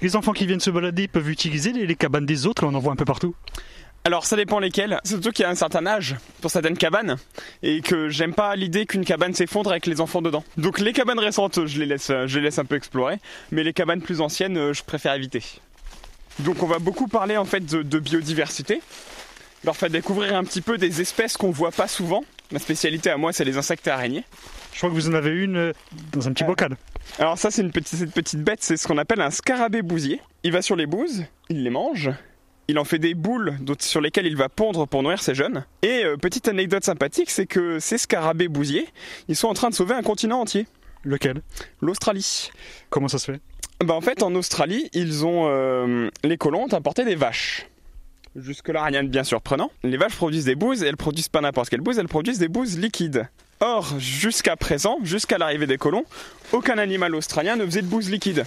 Les 0.03 0.17
enfants 0.17 0.33
qui 0.33 0.47
viennent 0.47 0.61
se 0.61 0.71
balader 0.71 1.09
peuvent 1.09 1.31
utiliser 1.31 1.73
les, 1.73 1.95
cabanes 1.95 2.27
des 2.27 2.47
autres, 2.47 2.67
on 2.67 2.75
en 2.75 2.79
voit 2.79 2.93
un 2.93 2.97
peu 2.97 3.05
partout. 3.05 3.35
Alors 4.05 4.27
ça 4.27 4.37
dépend 4.37 4.59
lesquels, 4.59 5.01
surtout 5.05 5.31
qu'il 5.31 5.45
y 5.45 5.47
a 5.47 5.51
un 5.51 5.55
certain 5.55 5.87
âge 5.87 6.17
pour 6.43 6.51
certaines 6.51 6.77
cabanes 6.77 7.17
et 7.63 7.81
que 7.81 8.11
j'aime 8.11 8.35
pas 8.35 8.55
l'idée 8.55 8.85
qu'une 8.85 9.05
cabane 9.05 9.33
s'effondre 9.33 9.71
avec 9.71 9.87
les 9.87 10.03
enfants 10.03 10.21
dedans. 10.21 10.45
Donc 10.59 10.79
les 10.79 10.93
cabanes 10.93 11.19
récentes, 11.19 11.65
je 11.65 11.79
les 11.79 11.87
laisse, 11.87 12.11
un 12.11 12.65
peu 12.67 12.77
explorer, 12.77 13.17
mais 13.51 13.65
les 13.65 13.73
cabanes 13.73 14.03
plus 14.03 14.21
anciennes, 14.21 14.75
je 14.75 14.83
préfère 14.83 15.15
éviter. 15.15 15.43
Donc 16.41 16.63
on 16.63 16.67
va 16.67 16.79
beaucoup 16.79 17.09
parler 17.09 17.39
en 17.39 17.47
fait 17.47 17.65
de, 17.65 17.83
de 17.83 17.99
biodiversité, 17.99 18.83
leur 19.65 19.75
faire 19.75 19.89
découvrir 19.89 20.37
un 20.37 20.45
petit 20.45 20.61
peu 20.61 20.77
des 20.77 21.01
espèces 21.01 21.39
qu'on 21.39 21.51
voit 21.51 21.71
pas 21.71 21.89
souvent. 21.89 22.25
Ma 22.53 22.59
spécialité 22.59 23.09
à 23.09 23.17
moi, 23.17 23.33
c'est 23.33 23.45
les 23.45 23.57
insectes 23.57 23.87
et 23.87 23.91
araignées. 23.91 24.25
Je 24.75 24.79
crois 24.81 24.91
que 24.91 24.95
vous 24.95 25.09
en 25.09 25.15
avez 25.15 25.31
une 25.31 25.57
euh, 25.57 25.73
dans 26.13 26.27
un 26.27 26.33
petit 26.33 26.43
bocal. 26.43 26.77
Alors 27.21 27.39
ça, 27.39 27.53
c'est 27.53 27.63
une 27.63 27.71
petite, 27.71 27.97
cette 27.97 28.13
petite 28.13 28.41
bête, 28.41 28.61
c'est 28.61 28.77
ce 28.77 28.89
qu'on 28.89 28.99
appelle 28.99 29.21
un 29.21 29.31
scarabée 29.31 29.83
bousier. 29.83 30.21
Il 30.43 30.51
va 30.51 30.63
sur 30.63 30.75
les 30.75 30.87
bouses, 30.87 31.23
il 31.49 31.63
les 31.63 31.71
mange, 31.71 32.11
il 32.67 32.77
en 32.81 32.85
fait 32.85 32.99
des 32.99 33.15
boules 33.15 33.57
sur 33.79 34.01
lesquelles 34.01 34.27
il 34.27 34.37
va 34.37 34.49
pondre 34.49 34.89
pour 34.89 35.05
nourrir 35.05 35.23
ses 35.23 35.37
jeunes. 35.37 35.65
Et 35.83 36.05
euh, 36.05 36.17
petite 36.17 36.49
anecdote 36.49 36.83
sympathique, 36.83 37.31
c'est 37.31 37.47
que 37.47 37.79
ces 37.79 37.99
scarabées 37.99 38.49
bousiers, 38.49 38.89
ils 39.29 39.37
sont 39.37 39.47
en 39.47 39.55
train 39.55 39.71
de 39.71 39.75
sauver 39.75 39.95
un 39.95 40.03
continent 40.03 40.41
entier. 40.41 40.67
Lequel? 41.05 41.41
L'Australie. 41.81 42.51
Comment 42.91 43.07
ça 43.07 43.19
se 43.19 43.31
fait? 43.31 43.41
Bah, 43.85 43.95
En 43.95 44.01
fait, 44.01 44.25
en 44.25 44.35
Australie, 44.35 44.91
ils 44.93 45.25
ont 45.25 45.47
euh, 45.47 46.11
les 46.25 46.37
colons 46.37 46.65
ont 46.65 46.73
apporté 46.75 47.05
des 47.05 47.15
vaches. 47.15 47.69
Jusque-là, 48.35 48.83
rien 48.83 49.05
de 49.05 49.09
bien 49.09 49.23
surprenant. 49.23 49.71
Les 49.85 49.97
vaches 49.97 50.17
produisent 50.17 50.47
des 50.47 50.57
bouses 50.57 50.83
et 50.83 50.89
elles 50.89 50.97
produisent 50.97 51.29
pas 51.29 51.41
n'importe 51.41 51.69
quelle 51.69 51.81
bouse, 51.81 52.01
elles 52.01 52.09
produisent 52.09 52.41
des 52.41 52.49
bouses 52.49 52.77
liquides. 52.77 53.29
Or, 53.61 53.99
jusqu'à 53.99 54.57
présent, 54.57 54.99
jusqu'à 55.03 55.39
l'arrivée 55.39 55.67
des 55.67 55.79
colons, 55.79 56.05
aucun 56.53 56.79
animal 56.79 57.15
australien 57.15 57.57
ne 57.57 57.65
faisait 57.65 57.83
de 57.83 57.87
bouse 57.87 58.11
liquide. 58.11 58.45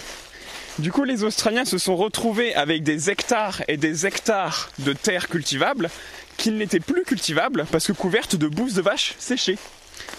Du 0.78 0.92
coup, 0.92 1.02
les 1.02 1.24
Australiens 1.24 1.64
se 1.64 1.76
sont 1.76 1.96
retrouvés 1.96 2.54
avec 2.54 2.84
des 2.84 3.10
hectares 3.10 3.62
et 3.66 3.76
des 3.76 4.06
hectares 4.06 4.70
de 4.78 4.92
terres 4.92 5.28
cultivables 5.28 5.90
qui 6.36 6.52
n'étaient 6.52 6.78
plus 6.78 7.02
cultivables 7.02 7.66
parce 7.72 7.86
que 7.86 7.92
couvertes 7.92 8.36
de 8.36 8.46
bouse 8.46 8.74
de 8.74 8.82
vache 8.82 9.14
séchée. 9.18 9.58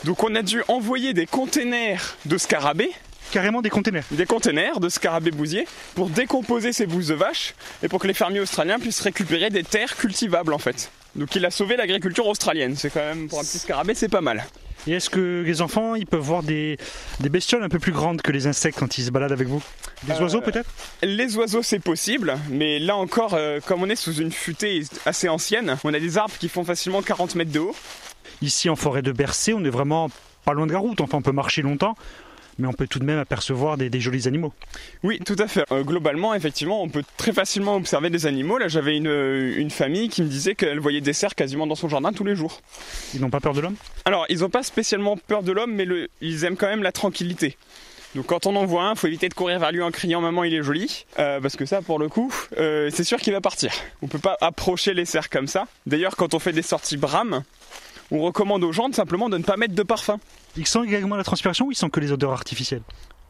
Donc 0.03 0.23
on 0.23 0.35
a 0.35 0.41
dû 0.41 0.61
envoyer 0.67 1.13
des 1.13 1.25
containers 1.25 2.17
de 2.25 2.37
scarabées 2.37 2.91
Carrément 3.31 3.61
des 3.61 3.69
containers. 3.69 4.05
Des 4.11 4.25
containers 4.25 4.79
de 4.79 4.89
scarabées 4.89 5.31
bousiers 5.31 5.67
pour 5.93 6.09
décomposer 6.09 6.73
ces 6.73 6.87
bouses 6.87 7.09
de 7.09 7.13
vache 7.13 7.53
et 7.83 7.87
pour 7.87 7.99
que 7.99 8.07
les 8.07 8.15
fermiers 8.15 8.39
australiens 8.39 8.79
puissent 8.79 9.01
récupérer 9.01 9.51
des 9.51 9.63
terres 9.63 9.95
cultivables 9.95 10.51
en 10.51 10.57
fait. 10.57 10.91
Donc 11.15 11.35
il 11.35 11.45
a 11.45 11.51
sauvé 11.51 11.77
l'agriculture 11.77 12.25
australienne. 12.25 12.75
C'est 12.75 12.89
quand 12.89 12.99
même 12.99 13.27
pour 13.29 13.39
un 13.39 13.43
petit 13.43 13.59
scarabée, 13.59 13.93
c'est 13.93 14.09
pas 14.09 14.21
mal. 14.21 14.43
Et 14.87 14.93
est-ce 14.93 15.09
que 15.09 15.43
les 15.45 15.61
enfants, 15.61 15.95
ils 15.95 16.05
peuvent 16.05 16.19
voir 16.19 16.43
des, 16.43 16.77
des, 17.19 17.29
bestioles 17.29 17.63
un 17.63 17.69
peu 17.69 17.79
plus 17.79 17.91
grandes 17.91 18.21
que 18.21 18.31
les 18.31 18.47
insectes 18.47 18.79
quand 18.79 18.97
ils 18.97 19.03
se 19.03 19.11
baladent 19.11 19.31
avec 19.31 19.47
vous? 19.47 19.61
Des 20.03 20.13
euh, 20.13 20.21
oiseaux 20.21 20.41
peut-être? 20.41 20.69
Les 21.03 21.35
oiseaux, 21.37 21.61
c'est 21.61 21.79
possible, 21.79 22.37
mais 22.49 22.79
là 22.79 22.95
encore, 22.95 23.33
euh, 23.33 23.59
comme 23.65 23.83
on 23.83 23.89
est 23.89 23.95
sous 23.95 24.13
une 24.13 24.31
futée 24.31 24.83
assez 25.05 25.29
ancienne, 25.29 25.77
on 25.83 25.93
a 25.93 25.99
des 25.99 26.17
arbres 26.17 26.35
qui 26.39 26.49
font 26.49 26.63
facilement 26.63 27.01
40 27.01 27.35
mètres 27.35 27.51
de 27.51 27.59
haut. 27.59 27.75
Ici, 28.41 28.69
en 28.69 28.75
forêt 28.75 29.01
de 29.01 29.11
Bercé, 29.11 29.53
on 29.53 29.63
est 29.63 29.69
vraiment 29.69 30.09
pas 30.45 30.53
loin 30.53 30.65
de 30.65 30.71
la 30.71 30.79
route, 30.79 31.01
enfin 31.01 31.17
on 31.17 31.21
peut 31.21 31.33
marcher 31.33 31.61
longtemps 31.61 31.95
mais 32.59 32.67
on 32.67 32.73
peut 32.73 32.87
tout 32.87 32.99
de 32.99 33.05
même 33.05 33.19
apercevoir 33.19 33.77
des, 33.77 33.99
jolis 33.99 34.27
animaux. 34.27 34.53
Oui, 35.03 35.19
tout 35.25 35.35
à 35.39 35.47
fait. 35.47 35.65
Euh, 35.71 35.83
globalement, 35.83 36.33
effectivement, 36.35 36.83
on 36.83 36.89
peut 36.89 37.03
très 37.17 37.33
facilement 37.33 37.75
observer 37.75 38.09
des 38.09 38.25
animaux. 38.25 38.57
Là, 38.57 38.67
j'avais 38.67 38.95
une, 38.97 39.07
une, 39.07 39.71
famille 39.71 40.09
qui 40.09 40.21
me 40.21 40.27
disait 40.27 40.55
qu'elle 40.55 40.79
voyait 40.79 41.01
des 41.01 41.13
cerfs 41.13 41.35
quasiment 41.35 41.65
dans 41.65 41.75
son 41.75 41.89
jardin 41.89 42.11
tous 42.11 42.23
les 42.23 42.35
jours. 42.35 42.61
Ils 43.13 43.21
n'ont 43.21 43.29
pas 43.29 43.39
peur 43.39 43.53
de 43.53 43.61
l'homme? 43.61 43.75
Alors, 44.05 44.25
ils 44.29 44.39
n'ont 44.39 44.49
pas 44.49 44.63
spécialement 44.63 45.17
peur 45.17 45.43
de 45.43 45.51
l'homme, 45.51 45.73
mais 45.73 45.85
le, 45.85 46.09
ils 46.21 46.43
aiment 46.43 46.57
quand 46.57 46.67
même 46.67 46.83
la 46.83 46.91
tranquillité. 46.91 47.57
Donc 48.15 48.25
quand 48.25 48.47
on 48.47 48.55
en 48.55 48.65
voit 48.65 48.85
un, 48.85 48.95
faut 48.95 49.05
éviter 49.05 49.29
de 49.29 49.35
courir 49.35 49.59
vers 49.59 49.71
lui 49.71 49.83
en 49.83 49.91
criant 49.91 50.19
maman 50.19 50.43
il 50.43 50.53
est 50.55 50.63
joli, 50.63 51.05
euh, 51.19 51.39
parce 51.39 51.55
que 51.55 51.65
ça 51.65 51.83
pour 51.83 51.99
le 51.99 52.09
coup, 52.09 52.33
euh, 52.57 52.89
c'est 52.91 53.03
sûr 53.03 53.19
qu'il 53.19 53.33
va 53.33 53.41
partir. 53.41 53.71
On 54.01 54.07
peut 54.07 54.17
pas 54.19 54.35
approcher 54.41 54.95
les 54.95 55.05
cerfs 55.05 55.29
comme 55.29 55.45
ça. 55.45 55.67
D'ailleurs 55.85 56.15
quand 56.15 56.33
on 56.33 56.39
fait 56.39 56.51
des 56.51 56.63
sorties 56.63 56.97
brames, 56.97 57.43
on 58.11 58.19
recommande 58.19 58.63
aux 58.63 58.71
gens 58.71 58.89
de 58.89 58.95
simplement 58.95 59.29
de 59.29 59.37
ne 59.37 59.43
pas 59.43 59.57
mettre 59.57 59.75
de 59.75 59.83
parfum. 59.83 60.19
Ils 60.57 60.67
sentent 60.67 60.85
également 60.85 61.15
la 61.15 61.23
transpiration 61.23 61.67
ou 61.67 61.71
ils 61.71 61.75
sentent 61.75 61.91
que 61.91 61.99
les 61.99 62.11
odeurs 62.11 62.31
artificielles 62.31 62.81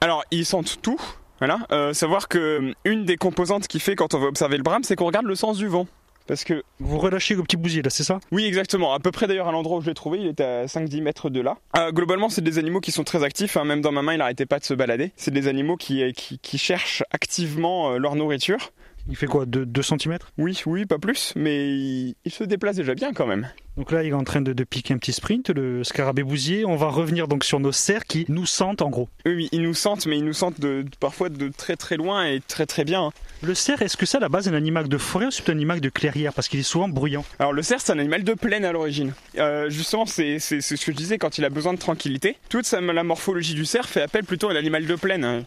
Alors, 0.02 0.24
ils 0.32 0.46
sentent 0.46 0.82
tout. 0.82 1.00
Voilà. 1.40 1.60
Euh, 1.72 1.94
savoir 1.94 2.28
que 2.28 2.38
euh, 2.38 2.74
une 2.86 3.06
des 3.06 3.18
composantes 3.18 3.68
qui 3.68 3.80
fait 3.80 3.96
quand 3.96 4.14
on 4.14 4.20
va 4.20 4.28
observer 4.28 4.58
le 4.58 4.64
brame, 4.64 4.84
c'est 4.84 4.96
qu'on 4.96 5.06
regarde 5.06 5.26
le 5.26 5.36
sens 5.36 5.58
du 5.58 5.68
vent. 5.68 5.88
Parce 6.28 6.44
que. 6.44 6.64
Vous 6.80 7.00
relâchez 7.00 7.34
le 7.34 7.42
petit 7.42 7.58
bousier 7.58 7.82
là, 7.82 7.90
c'est 7.90 8.04
ça 8.04 8.20
Oui, 8.32 8.46
exactement. 8.46 8.94
À 8.94 9.00
peu 9.00 9.12
près 9.12 9.26
d'ailleurs 9.26 9.48
à 9.48 9.52
l'endroit 9.52 9.78
où 9.78 9.82
je 9.82 9.88
l'ai 9.88 9.96
trouvé, 9.96 10.20
il 10.20 10.28
était 10.28 10.44
à 10.44 10.66
5-10 10.66 11.02
mètres 11.02 11.30
de 11.30 11.42
là. 11.42 11.58
Euh, 11.78 11.92
globalement, 11.92 12.30
c'est 12.30 12.44
des 12.44 12.60
animaux 12.60 12.82
qui 12.82 12.92
sont 12.92 13.04
très 13.04 13.24
actifs. 13.24 13.58
Hein. 13.58 13.64
Même 13.64 13.82
dans 13.82 13.92
ma 13.92 14.02
main, 14.02 14.14
il 14.14 14.20
n'arrêtait 14.20 14.46
pas 14.46 14.60
de 14.60 14.66
se 14.66 14.74
balader. 14.74 15.12
C'est 15.16 15.34
des 15.34 15.48
animaux 15.48 15.78
qui, 15.78 16.14
qui, 16.14 16.58
cherchent 16.58 17.04
activement 17.12 17.98
leur 17.98 18.16
nourriture. 18.16 18.72
Il 19.10 19.16
fait 19.16 19.26
quoi 19.26 19.46
2 19.46 19.68
cm 19.82 20.18
Oui, 20.38 20.62
oui, 20.68 20.86
pas 20.86 21.00
plus, 21.00 21.34
mais 21.36 21.68
il, 21.68 22.16
se 22.30 22.44
déplace 22.44 22.76
déjà 22.76 22.94
bien 22.94 23.12
quand 23.12 23.26
même. 23.26 23.50
Donc 23.76 23.92
là, 23.92 24.04
il 24.04 24.10
est 24.10 24.14
en 24.14 24.24
train 24.24 24.42
de, 24.42 24.64
piquer 24.64 24.94
un 24.94 24.98
petit 24.98 25.14
sprint, 25.14 25.50
le 25.50 25.84
scarabée 25.84 26.22
bousier. 26.22 26.66
On 26.66 26.76
va 26.76 26.90
revenir 26.90 27.28
donc 27.28 27.44
sur 27.44 27.60
nos 27.60 27.72
cerfs 27.72 28.06
qui 28.06 28.26
nous 28.28 28.46
sentent 28.46 28.82
en 28.82 28.90
gros. 28.90 29.10
Oui, 29.26 29.50
ils 29.52 29.62
nous 29.62 29.74
sentent, 29.74 30.06
mais 30.06 30.18
ils 30.18 30.26
nous 30.26 30.34
sentent 30.34 30.60
de, 30.60 30.86
parfois 31.00 31.30
de 31.30 31.48
très 31.48 31.76
très 31.76 31.98
loin 31.98 32.26
et 32.26 32.40
très 32.40 32.66
très 32.66 32.84
bien. 32.84 33.12
Le 33.42 33.56
cerf, 33.56 33.82
est-ce 33.82 33.98
que 33.98 34.06
c'est 34.06 34.18
à 34.18 34.20
la 34.20 34.30
base 34.30 34.48
un 34.48 34.54
animal 34.54 34.90
de 34.90 34.98
forêt 34.98 35.28
ou 35.28 35.32
c'est 35.32 35.50
un 35.50 35.54
animal 35.54 35.82
de 35.82 35.90
clairière? 35.90 36.34
Parce 36.34 36.48
qu'il 36.48 36.60
est 36.60 36.64
souvent 36.64 36.90
bruyant. 36.90 37.26
Alors 37.40 37.54
le 37.54 37.64
cerf, 37.64 37.80
c'est 37.82 37.94
un 37.94 38.00
animal 38.00 38.24
de 38.24 38.34
plaine 38.34 38.66
à 38.66 38.74
l'origine. 38.74 39.14
Euh, 39.38 39.70
justement, 39.70 40.06
c'est 40.06 40.40
ce 40.40 40.58
que 40.58 40.92
je 40.92 40.98
disais 40.98 41.18
quand 41.18 41.38
il 41.38 41.46
a 41.46 41.50
besoin 41.50 41.74
de 41.74 41.80
tranquillité. 41.80 42.36
Toute 42.50 42.70
la 42.72 43.04
morphologie 43.04 43.56
du 43.56 43.66
cerf 43.66 43.88
fait 43.88 44.02
appel 44.02 44.24
plutôt 44.24 44.50
à 44.50 44.54
l'animal 44.54 44.86
de 44.86 44.96
plaine. 44.96 45.46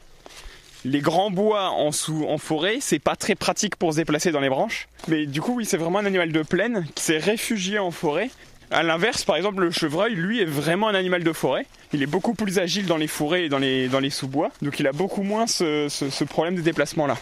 Les 0.84 1.00
grands 1.00 1.30
bois 1.30 1.70
en, 1.70 1.92
forêt, 2.38 2.78
c'est 2.80 2.98
pas 2.98 3.14
très 3.14 3.34
pratique 3.34 3.76
pour 3.76 3.92
se 3.92 3.98
déplacer 3.98 4.32
dans 4.32 4.40
les 4.40 4.48
branches. 4.48 4.88
Mais 5.08 5.26
du 5.26 5.40
coup, 5.40 5.54
oui, 5.56 5.64
c'est 5.64 5.76
vraiment 5.76 6.00
un 6.00 6.06
animal 6.06 6.32
de 6.32 6.42
plaine 6.42 6.86
qui 6.94 7.04
s'est 7.04 7.18
réfugié 7.18 7.78
en 7.78 7.90
forêt. 7.90 8.30
À 8.70 8.82
l'inverse, 8.82 9.24
par 9.24 9.36
exemple, 9.36 9.62
le 9.62 9.70
chevreuil, 9.70 10.14
lui, 10.14 10.40
est 10.40 10.46
vraiment 10.46 10.88
un 10.88 10.94
animal 10.94 11.22
de 11.22 11.32
forêt. 11.32 11.66
Il 11.92 12.02
est 12.02 12.06
beaucoup 12.06 12.34
plus 12.34 12.58
agile 12.58 12.86
dans 12.86 12.96
les 12.96 13.06
forêts 13.06 13.44
et 13.44 13.48
dans 13.48 13.58
les, 13.58 13.88
dans 13.88 14.00
les 14.00 14.10
sous-bois. 14.10 14.50
Donc 14.62 14.80
il 14.80 14.86
a 14.86 14.92
beaucoup 14.92 15.22
moins 15.22 15.46
ce 15.46 16.24
problème 16.24 16.56
de 16.56 16.62
déplacement-là. 16.62 17.16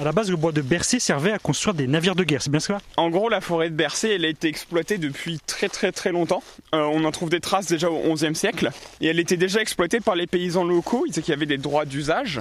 À 0.00 0.04
la 0.04 0.12
base, 0.12 0.30
le 0.30 0.36
bois 0.36 0.52
de 0.52 0.62
Bercé 0.62 0.98
servait 0.98 1.32
à 1.32 1.38
construire 1.38 1.74
des 1.74 1.86
navires 1.86 2.14
de 2.14 2.24
guerre, 2.24 2.40
c'est 2.40 2.50
bien 2.50 2.60
cela? 2.60 2.80
En 2.96 3.10
gros, 3.10 3.28
la 3.28 3.42
forêt 3.42 3.68
de 3.68 3.74
Bercé, 3.74 4.08
elle 4.08 4.24
a 4.24 4.28
été 4.28 4.48
exploitée 4.48 4.96
depuis 4.96 5.38
très 5.46 5.68
très 5.68 5.92
très 5.92 6.12
longtemps. 6.12 6.42
Euh, 6.74 6.82
on 6.84 7.04
en 7.04 7.10
trouve 7.10 7.28
des 7.28 7.40
traces 7.40 7.66
déjà 7.66 7.90
au 7.90 8.14
XIe 8.14 8.34
siècle. 8.34 8.70
Et 9.02 9.08
elle 9.08 9.20
était 9.20 9.36
déjà 9.36 9.60
exploitée 9.60 10.00
par 10.00 10.14
les 10.14 10.26
paysans 10.26 10.64
locaux. 10.64 11.04
Ils 11.06 11.12
qu'il 11.12 11.28
y 11.28 11.32
avait 11.32 11.46
des 11.46 11.58
droits 11.58 11.84
d'usage, 11.84 12.40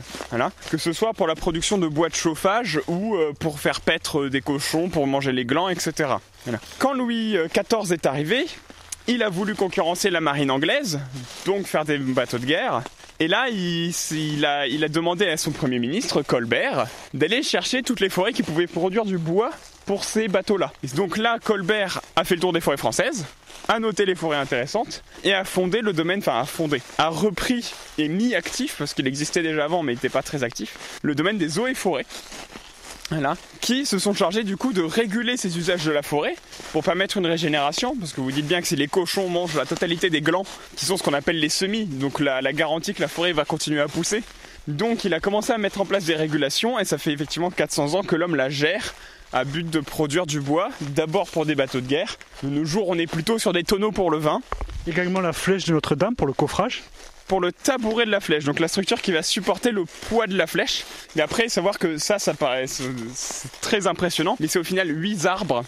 que 0.70 0.78
ce 0.78 0.94
soit 0.94 1.14
pour 1.14 1.28
la 1.28 1.36
production 1.36 1.78
de 1.78 1.88
bois 1.88 2.08
de 2.08 2.16
chauffage 2.16 2.80
ou 2.88 3.16
euh, 3.16 3.34
pour 3.38 3.60
faire 3.60 3.82
paître 3.82 4.28
des 4.28 4.42
cochons, 4.42 4.88
pour 4.88 5.06
manger 5.06 5.34
les 5.34 5.44
glands, 5.44 5.68
etc. 5.68 6.10
Quand 6.80 6.94
Louis 6.94 7.36
XIV 7.54 7.92
est 7.92 8.06
arrivé, 8.06 8.46
il 9.08 9.24
a 9.24 9.30
voulu 9.30 9.56
concurrencer 9.56 10.10
la 10.10 10.22
marine 10.22 10.52
anglaise, 10.52 11.00
donc 11.46 11.68
faire 11.68 11.84
des 11.84 11.98
bateaux 11.98 12.38
de 12.38 12.46
guerre. 12.46 12.82
Et 13.22 13.28
là, 13.28 13.50
il, 13.50 14.46
a, 14.46 14.88
demandé 14.88 15.28
à 15.28 15.38
son 15.38 15.52
Premier 15.52 15.78
ministre, 15.78 16.24
Colbert, 16.24 16.88
d'aller 17.14 17.44
chercher 17.44 17.84
toutes 17.84 18.00
les 18.00 18.10
forêts 18.10 18.34
qui 18.34 18.42
pouvaient 18.42 18.66
produire 18.66 19.06
du 19.06 19.20
bois 19.20 19.52
pour 19.86 20.06
ces 20.06 20.28
bateaux-là. 20.28 20.74
Donc 20.96 21.20
là, 21.20 21.38
Colbert 21.38 22.02
a 22.16 22.24
fait 22.24 22.34
le 22.34 22.42
tour 22.42 22.52
des 22.52 22.62
forêts 22.62 22.78
françaises, 22.78 23.28
a 23.68 23.80
noté 23.80 24.08
les 24.08 24.16
forêts 24.16 24.38
intéressantes 24.38 25.04
et 25.24 25.36
a 25.36 25.44
fondé 25.44 25.82
le 25.82 25.94
domaine, 25.94 26.18
enfin 26.18 26.40
a 26.40 26.46
fondé, 26.46 26.82
a 26.98 27.10
repris 27.10 27.72
et 28.00 28.08
mis 28.08 28.34
actif, 28.34 28.78
parce 28.80 28.96
qu'il 28.96 29.06
existait 29.06 29.44
déjà 29.44 29.66
avant 29.66 29.84
mais 29.84 29.92
il 29.94 29.98
n'était 29.98 30.10
pas 30.10 30.24
très 30.24 30.44
actif, 30.44 31.00
le 31.04 31.14
domaine 31.14 31.38
des 31.38 31.60
eaux 31.60 31.68
et 31.68 31.76
forêts 31.76 32.08
qui 33.60 33.86
se 33.86 34.00
sont 34.00 34.14
chargés 34.14 34.44
du 34.44 34.58
coup 34.58 34.74
de 34.74 34.82
réguler 34.82 35.38
ces 35.38 35.58
usages 35.58 35.86
de 35.86 35.92
la 35.92 36.02
forêt 36.02 36.36
pour 36.72 36.84
permettre 36.84 37.18
une 37.18 37.26
régénération, 37.28 37.96
parce 38.00 38.14
que 38.14 38.22
vous 38.22 38.32
dites 38.32 38.48
bien 38.48 38.62
que 38.62 38.68
si 38.68 38.76
les 38.76 38.88
cochons 38.88 39.30
mangent 39.30 39.56
la 39.56 39.66
totalité 39.66 40.10
des 40.10 40.22
glands, 40.22 40.46
qui 40.76 40.86
sont 40.86 40.98
ce 40.98 41.04
qu'on 41.04 41.14
appelle 41.14 41.40
les 41.40 41.50
semis, 41.50 41.86
donc 41.86 42.20
la, 42.20 42.42
la 42.42 42.54
garantie 42.54 42.94
que 42.94 43.02
la 43.02 43.08
forêt 43.08 43.34
va 43.34 43.46
continuer 43.46 43.82
à 43.82 43.88
pousser. 43.88 44.24
Donc 44.68 45.04
il 45.04 45.14
a 45.14 45.20
commencé 45.20 45.52
à 45.52 45.58
mettre 45.58 45.82
en 45.82 45.86
place 45.86 46.06
des 46.06 46.16
régulations, 46.16 46.80
et 46.80 46.86
ça 46.86 46.98
fait 46.98 47.12
effectivement 47.12 47.52
400 47.52 47.96
ans 47.96 48.04
que 48.04 48.16
l'homme 48.16 48.36
la 48.36 48.50
gère 48.50 48.94
à 49.34 49.46
but 49.46 49.70
de 49.70 49.80
produire 49.80 50.26
du 50.26 50.42
bois, 50.42 50.70
d'abord 50.82 51.30
pour 51.30 51.46
des 51.46 51.56
bateaux 51.56 51.80
de 51.80 51.88
guerre. 51.88 52.18
De 52.44 52.50
nos 52.50 52.66
jours, 52.66 52.90
on 52.90 52.98
est 52.98 53.08
plutôt 53.08 53.40
sur 53.40 53.54
des 53.54 53.64
tonneaux 53.64 53.92
pour 53.92 54.12
le 54.12 54.18
vin. 54.18 54.42
Également 54.88 55.22
la 55.22 55.32
flèche 55.32 55.66
de 55.66 55.74
Notre-Dame 55.74 56.16
pour 56.16 56.28
le 56.28 56.34
coffrage 56.34 56.84
pour 57.32 57.40
le 57.40 57.54
tabouret 57.54 58.06
de 58.06 58.12
la 58.12 58.20
flèche, 58.20 58.44
donc 58.44 58.60
la 58.60 58.68
structure 58.68 59.02
qui 59.02 59.14
va 59.14 59.24
supporter 59.24 59.72
le 59.72 59.86
poids 59.86 60.28
de 60.28 60.36
la 60.36 60.48
flèche. 60.48 60.84
Et 61.16 61.22
après, 61.22 61.48
savoir 61.48 61.80
que 61.80 61.98
ça, 61.98 62.20
ça 62.20 62.34
paraît 62.34 62.66
très 63.62 63.88
impressionnant, 63.88 64.36
mais 64.42 64.48
c'est 64.48 64.60
au 64.60 64.66
final 64.66 64.90
8 64.90 65.26
arbres 65.28 65.64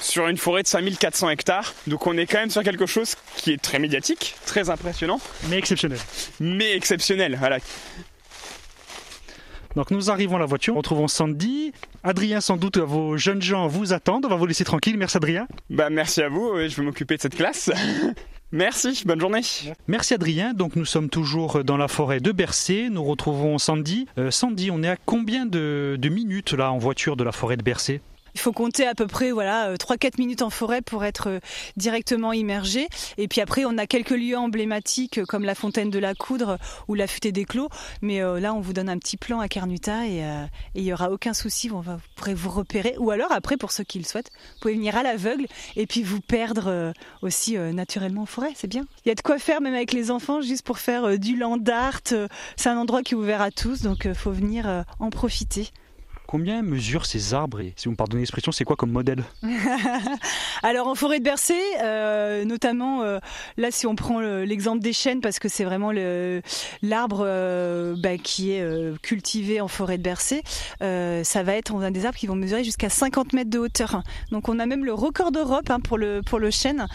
sur 0.00 0.28
une 0.28 0.36
forêt 0.36 0.62
de 0.62 0.68
5400 0.68 1.30
hectares. 1.30 1.74
Donc 1.88 2.06
on 2.06 2.16
est 2.16 2.26
quand 2.26 2.38
même 2.38 2.50
sur 2.50 2.62
quelque 2.62 2.86
chose 2.86 3.16
qui 3.34 3.50
est 3.50 3.60
très 3.60 3.80
médiatique, 3.80 4.36
très 4.46 4.70
impressionnant. 4.70 5.20
Mais 5.48 5.58
exceptionnel. 5.58 5.98
Mais 6.38 6.76
exceptionnel, 6.76 7.34
voilà. 7.40 7.58
Donc 9.74 9.90
nous 9.90 10.12
arrivons 10.12 10.36
à 10.36 10.38
la 10.38 10.46
voiture, 10.46 10.76
retrouvons 10.76 11.08
Sandy. 11.08 11.72
Adrien, 12.04 12.40
sans 12.40 12.56
doute, 12.56 12.78
vos 12.78 13.16
jeunes 13.16 13.42
gens 13.42 13.66
vous 13.66 13.92
attendent. 13.92 14.26
On 14.26 14.28
va 14.28 14.36
vous 14.36 14.46
laisser 14.46 14.62
tranquille. 14.62 14.96
Merci 14.96 15.16
Adrien. 15.16 15.48
Bah 15.70 15.90
merci 15.90 16.22
à 16.22 16.28
vous, 16.28 16.52
je 16.56 16.76
vais 16.76 16.82
m'occuper 16.84 17.16
de 17.16 17.22
cette 17.22 17.34
classe. 17.34 17.68
Merci, 18.52 19.04
bonne 19.06 19.20
journée. 19.20 19.42
Merci 19.86 20.14
Adrien. 20.14 20.54
Donc 20.54 20.74
nous 20.74 20.84
sommes 20.84 21.08
toujours 21.08 21.62
dans 21.62 21.76
la 21.76 21.86
forêt 21.86 22.18
de 22.18 22.32
Bercé. 22.32 22.88
Nous 22.90 23.04
retrouvons 23.04 23.58
Sandy. 23.58 24.08
Euh, 24.18 24.32
Sandy, 24.32 24.70
on 24.72 24.82
est 24.82 24.88
à 24.88 24.96
combien 24.96 25.46
de, 25.46 25.96
minutes 26.10 26.52
là 26.52 26.72
en 26.72 26.78
voiture 26.78 27.16
de 27.16 27.22
la 27.22 27.30
forêt 27.30 27.56
de 27.56 27.62
Bercé? 27.62 28.00
Il 28.34 28.40
faut 28.40 28.52
compter 28.52 28.86
à 28.86 28.94
peu 28.94 29.06
près 29.06 29.32
voilà 29.32 29.74
3-4 29.74 30.18
minutes 30.18 30.42
en 30.42 30.50
forêt 30.50 30.82
pour 30.82 31.04
être 31.04 31.40
directement 31.76 32.32
immergé. 32.32 32.88
Et 33.18 33.28
puis 33.28 33.40
après, 33.40 33.64
on 33.64 33.78
a 33.78 33.86
quelques 33.86 34.10
lieux 34.10 34.36
emblématiques 34.36 35.24
comme 35.24 35.44
la 35.44 35.54
fontaine 35.54 35.90
de 35.90 35.98
la 35.98 36.14
Coudre 36.14 36.58
ou 36.88 36.94
la 36.94 37.06
futaie 37.06 37.32
des 37.32 37.44
Clos. 37.44 37.68
Mais 38.02 38.20
là, 38.40 38.54
on 38.54 38.60
vous 38.60 38.72
donne 38.72 38.88
un 38.88 38.98
petit 38.98 39.16
plan 39.16 39.40
à 39.40 39.48
Carnuta 39.48 40.06
et 40.06 40.22
il 40.74 40.82
n'y 40.82 40.92
aura 40.92 41.10
aucun 41.10 41.34
souci. 41.34 41.68
vous 41.68 41.82
pourrez 42.16 42.34
vous 42.34 42.50
repérer. 42.50 42.94
Ou 42.98 43.10
alors 43.10 43.32
après, 43.32 43.56
pour 43.56 43.72
ceux 43.72 43.84
qui 43.84 43.98
le 43.98 44.04
souhaitent, 44.04 44.30
vous 44.54 44.60
pouvez 44.60 44.74
venir 44.74 44.96
à 44.96 45.02
l'aveugle 45.02 45.46
et 45.76 45.86
puis 45.86 46.02
vous 46.02 46.20
perdre 46.20 46.92
aussi 47.22 47.56
naturellement 47.56 48.22
en 48.22 48.26
forêt. 48.26 48.52
C'est 48.54 48.68
bien. 48.68 48.86
Il 49.04 49.08
y 49.08 49.12
a 49.12 49.14
de 49.14 49.20
quoi 49.20 49.38
faire 49.38 49.60
même 49.60 49.74
avec 49.74 49.92
les 49.92 50.10
enfants 50.10 50.40
juste 50.40 50.64
pour 50.64 50.78
faire 50.78 51.18
du 51.18 51.36
land 51.36 51.58
art. 51.70 52.00
C'est 52.56 52.68
un 52.68 52.76
endroit 52.76 53.02
qui 53.02 53.14
est 53.14 53.16
ouvert 53.16 53.42
à 53.42 53.50
tous, 53.50 53.82
donc 53.82 54.12
faut 54.14 54.32
venir 54.32 54.84
en 54.98 55.10
profiter. 55.10 55.70
Combien 56.30 56.62
mesurent 56.62 57.06
ces 57.06 57.34
arbres 57.34 57.58
et 57.58 57.72
si 57.74 57.86
vous 57.86 57.90
me 57.90 57.96
pardonnez 57.96 58.20
l'expression, 58.20 58.52
c'est 58.52 58.62
quoi 58.62 58.76
comme 58.76 58.92
modèle 58.92 59.24
Alors 60.62 60.86
en 60.86 60.94
forêt 60.94 61.18
de 61.18 61.24
Bercé, 61.24 61.58
euh, 61.82 62.44
notamment 62.44 63.02
euh, 63.02 63.18
là 63.56 63.72
si 63.72 63.84
on 63.88 63.96
prend 63.96 64.20
l'exemple 64.20 64.78
des 64.78 64.92
chênes 64.92 65.20
parce 65.22 65.40
que 65.40 65.48
c'est 65.48 65.64
vraiment 65.64 65.90
l'arbre 66.82 67.24
euh, 67.26 67.96
bah, 67.98 68.16
qui 68.16 68.52
est 68.52 68.64
cultivé 69.02 69.60
en 69.60 69.66
forêt 69.66 69.98
de 69.98 70.04
Bercé, 70.04 70.44
ça 70.80 71.42
va 71.42 71.56
être 71.56 71.74
on 71.74 71.80
a 71.80 71.90
des 71.90 72.06
arbres 72.06 72.16
qui 72.16 72.28
vont 72.28 72.36
mesurer 72.36 72.62
jusqu'à 72.62 72.90
50 72.90 73.32
mètres 73.32 73.50
de 73.50 73.58
hauteur. 73.58 74.04
Donc 74.30 74.48
on 74.48 74.60
a 74.60 74.66
même 74.66 74.84
le 74.84 74.94
record 74.94 75.32
d'Europe 75.32 75.68
hein, 75.68 75.80
pour 75.80 75.98
le 75.98 76.20
pour 76.24 76.38
le 76.38 76.52
chêne. 76.52 76.86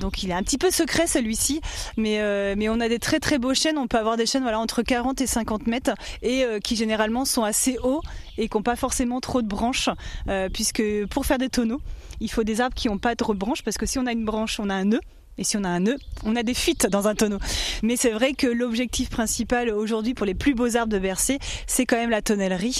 donc 0.00 0.24
il 0.24 0.30
est 0.30 0.34
un 0.34 0.42
petit 0.42 0.58
peu 0.58 0.72
secret 0.72 1.06
celui-ci, 1.06 1.60
mais 1.96 2.20
mais 2.56 2.68
on 2.68 2.80
a 2.80 2.88
des 2.88 2.98
très 2.98 3.20
très 3.20 3.38
beaux 3.38 3.54
chênes. 3.54 3.78
On 3.78 3.86
peut 3.86 3.98
avoir 3.98 4.16
des 4.16 4.26
chênes 4.26 4.42
voilà 4.42 4.58
entre 4.58 4.82
40 4.82 5.20
et 5.20 5.28
50 5.28 5.68
mètres 5.68 5.94
et 6.22 6.44
qui 6.64 6.74
généralement 6.74 7.24
sont 7.24 7.44
assez 7.44 7.78
hauts 7.80 8.02
et 8.38 8.48
qui 8.56 8.58
n'ont 8.58 8.62
pas 8.62 8.76
forcément 8.76 9.20
trop 9.20 9.42
de 9.42 9.46
branches, 9.46 9.90
euh, 10.28 10.48
puisque 10.50 10.82
pour 11.10 11.26
faire 11.26 11.36
des 11.36 11.50
tonneaux, 11.50 11.80
il 12.20 12.30
faut 12.30 12.42
des 12.42 12.62
arbres 12.62 12.74
qui 12.74 12.88
n'ont 12.88 12.96
pas 12.96 13.14
trop 13.14 13.34
de 13.34 13.38
branches, 13.38 13.62
parce 13.62 13.76
que 13.76 13.84
si 13.84 13.98
on 13.98 14.06
a 14.06 14.12
une 14.12 14.24
branche, 14.24 14.58
on 14.58 14.70
a 14.70 14.74
un 14.74 14.84
nœud. 14.84 15.00
Et 15.38 15.44
si 15.44 15.58
on 15.58 15.64
a 15.64 15.68
un 15.68 15.80
nœud, 15.80 15.98
on 16.24 16.34
a 16.34 16.42
des 16.42 16.54
fuites 16.54 16.86
dans 16.86 17.08
un 17.08 17.14
tonneau. 17.14 17.38
Mais 17.82 17.96
c'est 17.96 18.10
vrai 18.10 18.32
que 18.32 18.46
l'objectif 18.46 19.10
principal 19.10 19.68
aujourd'hui 19.68 20.14
pour 20.14 20.24
les 20.24 20.34
plus 20.34 20.54
beaux 20.54 20.78
arbres 20.78 20.90
de 20.90 20.98
Bercé, 20.98 21.38
c'est 21.66 21.84
quand 21.84 21.96
même 21.96 22.08
la 22.08 22.22
tonnellerie. 22.22 22.78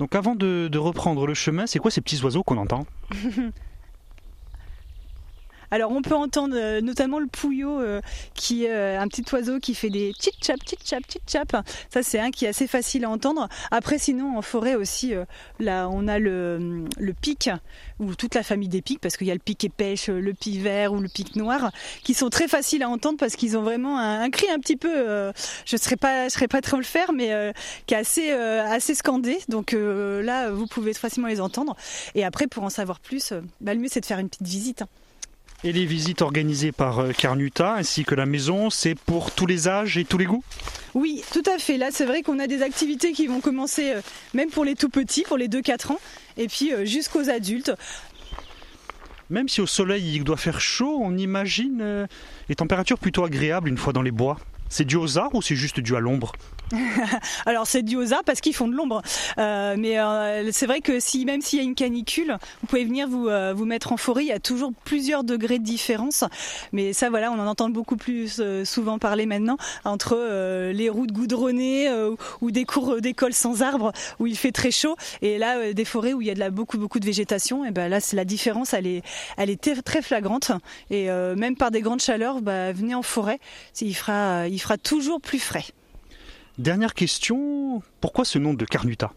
Donc 0.00 0.16
avant 0.16 0.34
de, 0.34 0.66
de 0.66 0.78
reprendre 0.78 1.28
le 1.28 1.34
chemin, 1.34 1.68
c'est 1.68 1.78
quoi 1.78 1.92
ces 1.92 2.00
petits 2.00 2.20
oiseaux 2.24 2.42
qu'on 2.42 2.56
entend? 2.56 2.86
Alors 5.70 5.92
on 5.92 6.02
peut 6.02 6.14
entendre 6.14 6.54
euh, 6.56 6.80
notamment 6.80 7.18
le 7.20 7.28
pouillot 7.28 7.80
euh, 7.80 8.00
qui 8.34 8.64
est 8.64 8.72
euh, 8.72 9.00
un 9.00 9.06
petit 9.06 9.24
oiseau 9.32 9.60
qui 9.60 9.74
fait 9.74 9.90
des 9.90 10.12
tit 10.18 10.32
chap 10.42 10.58
tit 10.64 10.76
chap 10.84 11.06
tit 11.06 11.20
chap. 11.26 11.56
Ça 11.92 12.02
c'est 12.02 12.18
un 12.18 12.30
qui 12.30 12.44
est 12.44 12.48
assez 12.48 12.66
facile 12.66 13.04
à 13.04 13.10
entendre. 13.10 13.48
Après 13.70 13.98
sinon 13.98 14.36
en 14.36 14.42
forêt 14.42 14.74
aussi 14.74 15.12
là 15.58 15.88
on 15.90 16.08
a 16.08 16.18
le, 16.18 16.84
le 16.98 17.14
pic 17.14 17.50
ou 18.00 18.14
toute 18.14 18.34
la 18.34 18.42
famille 18.42 18.68
des 18.68 18.82
pics 18.82 19.00
parce 19.00 19.16
qu'il 19.16 19.26
y 19.26 19.30
a 19.30 19.34
le 19.34 19.40
pic 19.40 19.70
pêche, 19.76 20.08
le 20.08 20.32
pic 20.34 20.60
vert 20.60 20.92
ou 20.92 21.00
le 21.00 21.08
pic 21.08 21.36
noir 21.36 21.70
qui 22.02 22.14
sont 22.14 22.30
très 22.30 22.48
faciles 22.48 22.82
à 22.82 22.88
entendre 22.88 23.18
parce 23.18 23.36
qu'ils 23.36 23.56
ont 23.56 23.62
vraiment 23.62 23.98
un, 23.98 24.30
cri 24.30 24.48
un 24.50 24.58
petit 24.58 24.76
peu 24.76 25.32
je 25.64 25.76
serais 25.76 25.96
pas 25.96 26.28
je 26.28 26.34
serais 26.34 26.48
pas 26.48 26.60
très 26.60 26.76
le 26.76 26.82
faire 26.82 27.12
mais 27.12 27.52
qui 27.86 27.94
est 27.94 27.98
assez 27.98 28.30
assez 28.30 28.94
scandé. 28.94 29.38
Donc 29.48 29.72
là 29.72 30.50
vous 30.50 30.66
pouvez 30.66 30.94
facilement 30.94 31.28
les 31.28 31.40
entendre 31.40 31.76
et 32.14 32.24
après 32.24 32.46
pour 32.46 32.64
en 32.64 32.70
savoir 32.70 33.00
plus 33.00 33.32
bah, 33.60 33.74
le 33.74 33.80
mieux 33.80 33.88
c'est 33.90 34.00
de 34.00 34.06
faire 34.06 34.18
une 34.18 34.28
petite 34.28 34.46
visite. 34.46 34.84
Et 35.62 35.72
les 35.72 35.84
visites 35.84 36.22
organisées 36.22 36.72
par 36.72 37.00
euh, 37.00 37.12
Carnuta 37.12 37.74
ainsi 37.74 38.04
que 38.04 38.14
la 38.14 38.24
maison, 38.24 38.70
c'est 38.70 38.94
pour 38.94 39.30
tous 39.30 39.44
les 39.44 39.68
âges 39.68 39.98
et 39.98 40.06
tous 40.06 40.16
les 40.16 40.24
goûts? 40.24 40.42
Oui, 40.94 41.22
tout 41.32 41.42
à 41.54 41.58
fait. 41.58 41.76
Là, 41.76 41.90
c'est 41.90 42.06
vrai 42.06 42.22
qu'on 42.22 42.38
a 42.38 42.46
des 42.46 42.62
activités 42.62 43.12
qui 43.12 43.26
vont 43.26 43.40
commencer 43.40 43.92
euh, 43.92 44.00
même 44.32 44.48
pour 44.48 44.64
les 44.64 44.74
tout 44.74 44.88
petits, 44.88 45.22
pour 45.22 45.36
les 45.36 45.48
2-4 45.48 45.92
ans, 45.92 46.00
et 46.38 46.48
puis 46.48 46.72
euh, 46.72 46.86
jusqu'aux 46.86 47.28
adultes. 47.28 47.72
Même 49.28 49.50
si 49.50 49.60
au 49.60 49.66
soleil 49.66 50.16
il 50.16 50.24
doit 50.24 50.38
faire 50.38 50.60
chaud, 50.60 50.98
on 51.02 51.16
imagine 51.16 52.08
les 52.48 52.54
températures 52.56 52.98
plutôt 52.98 53.24
agréables 53.24 53.68
une 53.68 53.78
fois 53.78 53.92
dans 53.92 54.02
les 54.02 54.10
bois. 54.10 54.38
C'est 54.70 54.84
dû 54.84 54.96
aux 54.96 55.18
arbres 55.18 55.36
ou 55.36 55.42
c'est 55.42 55.56
juste 55.56 55.80
dû 55.80 55.96
à 55.96 56.00
l'ombre 56.00 56.32
Alors 57.46 57.66
c'est 57.66 57.82
dû 57.82 57.96
aux 57.96 58.12
arbres 58.12 58.24
parce 58.24 58.40
qu'ils 58.40 58.54
font 58.54 58.68
de 58.68 58.74
l'ombre. 58.74 59.02
Euh, 59.38 59.74
mais 59.76 59.98
euh, 59.98 60.50
c'est 60.52 60.66
vrai 60.66 60.80
que 60.80 61.00
si 61.00 61.24
même 61.24 61.40
s'il 61.40 61.58
y 61.58 61.62
a 61.62 61.64
une 61.64 61.74
canicule, 61.74 62.36
vous 62.60 62.66
pouvez 62.68 62.84
venir 62.84 63.08
vous, 63.08 63.28
euh, 63.28 63.52
vous 63.54 63.64
mettre 63.64 63.92
en 63.92 63.96
forêt. 63.96 64.22
Il 64.22 64.28
y 64.28 64.32
a 64.32 64.38
toujours 64.40 64.72
plusieurs 64.84 65.24
degrés 65.24 65.58
de 65.58 65.64
différence. 65.64 66.24
Mais 66.72 66.92
ça 66.92 67.10
voilà, 67.10 67.32
on 67.32 67.38
en 67.38 67.46
entend 67.46 67.70
beaucoup 67.70 67.96
plus 67.96 68.40
souvent 68.64 68.98
parler 68.98 69.26
maintenant 69.26 69.56
entre 69.84 70.70
les 70.72 70.88
routes 70.88 71.12
goudronnées 71.12 71.90
ou 72.40 72.50
des 72.50 72.64
cours 72.64 73.00
d'école 73.00 73.32
sans 73.32 73.62
arbres 73.62 73.92
où 74.18 74.26
il 74.26 74.36
fait 74.36 74.52
très 74.52 74.70
chaud 74.70 74.96
et 75.22 75.38
là 75.38 75.72
des 75.72 75.84
forêts 75.84 76.12
où 76.12 76.20
il 76.20 76.28
y 76.28 76.42
a 76.42 76.50
beaucoup 76.50 76.78
beaucoup 76.78 77.00
de 77.00 77.06
végétation. 77.06 77.64
Et 77.64 77.70
ben 77.70 77.88
là 77.88 78.00
c'est 78.00 78.16
la 78.16 78.24
différence, 78.24 78.74
elle 78.74 78.86
est 78.86 79.02
elle 79.36 79.50
est 79.50 79.82
très 79.82 80.02
flagrante. 80.02 80.52
Et 80.90 81.08
même 81.08 81.56
par 81.56 81.70
des 81.70 81.80
grandes 81.80 82.00
chaleurs, 82.00 82.40
bah, 82.40 82.72
venez 82.72 82.94
en 82.94 83.02
forêt, 83.02 83.38
il 83.80 83.94
fera 83.94 84.46
fera 84.60 84.78
toujours 84.78 85.20
plus 85.20 85.38
frais. 85.38 85.66
Dernière 86.58 86.94
question, 86.94 87.82
pourquoi 88.00 88.24
ce 88.24 88.38
nom 88.38 88.54
de 88.54 88.64
Carnuta? 88.64 89.12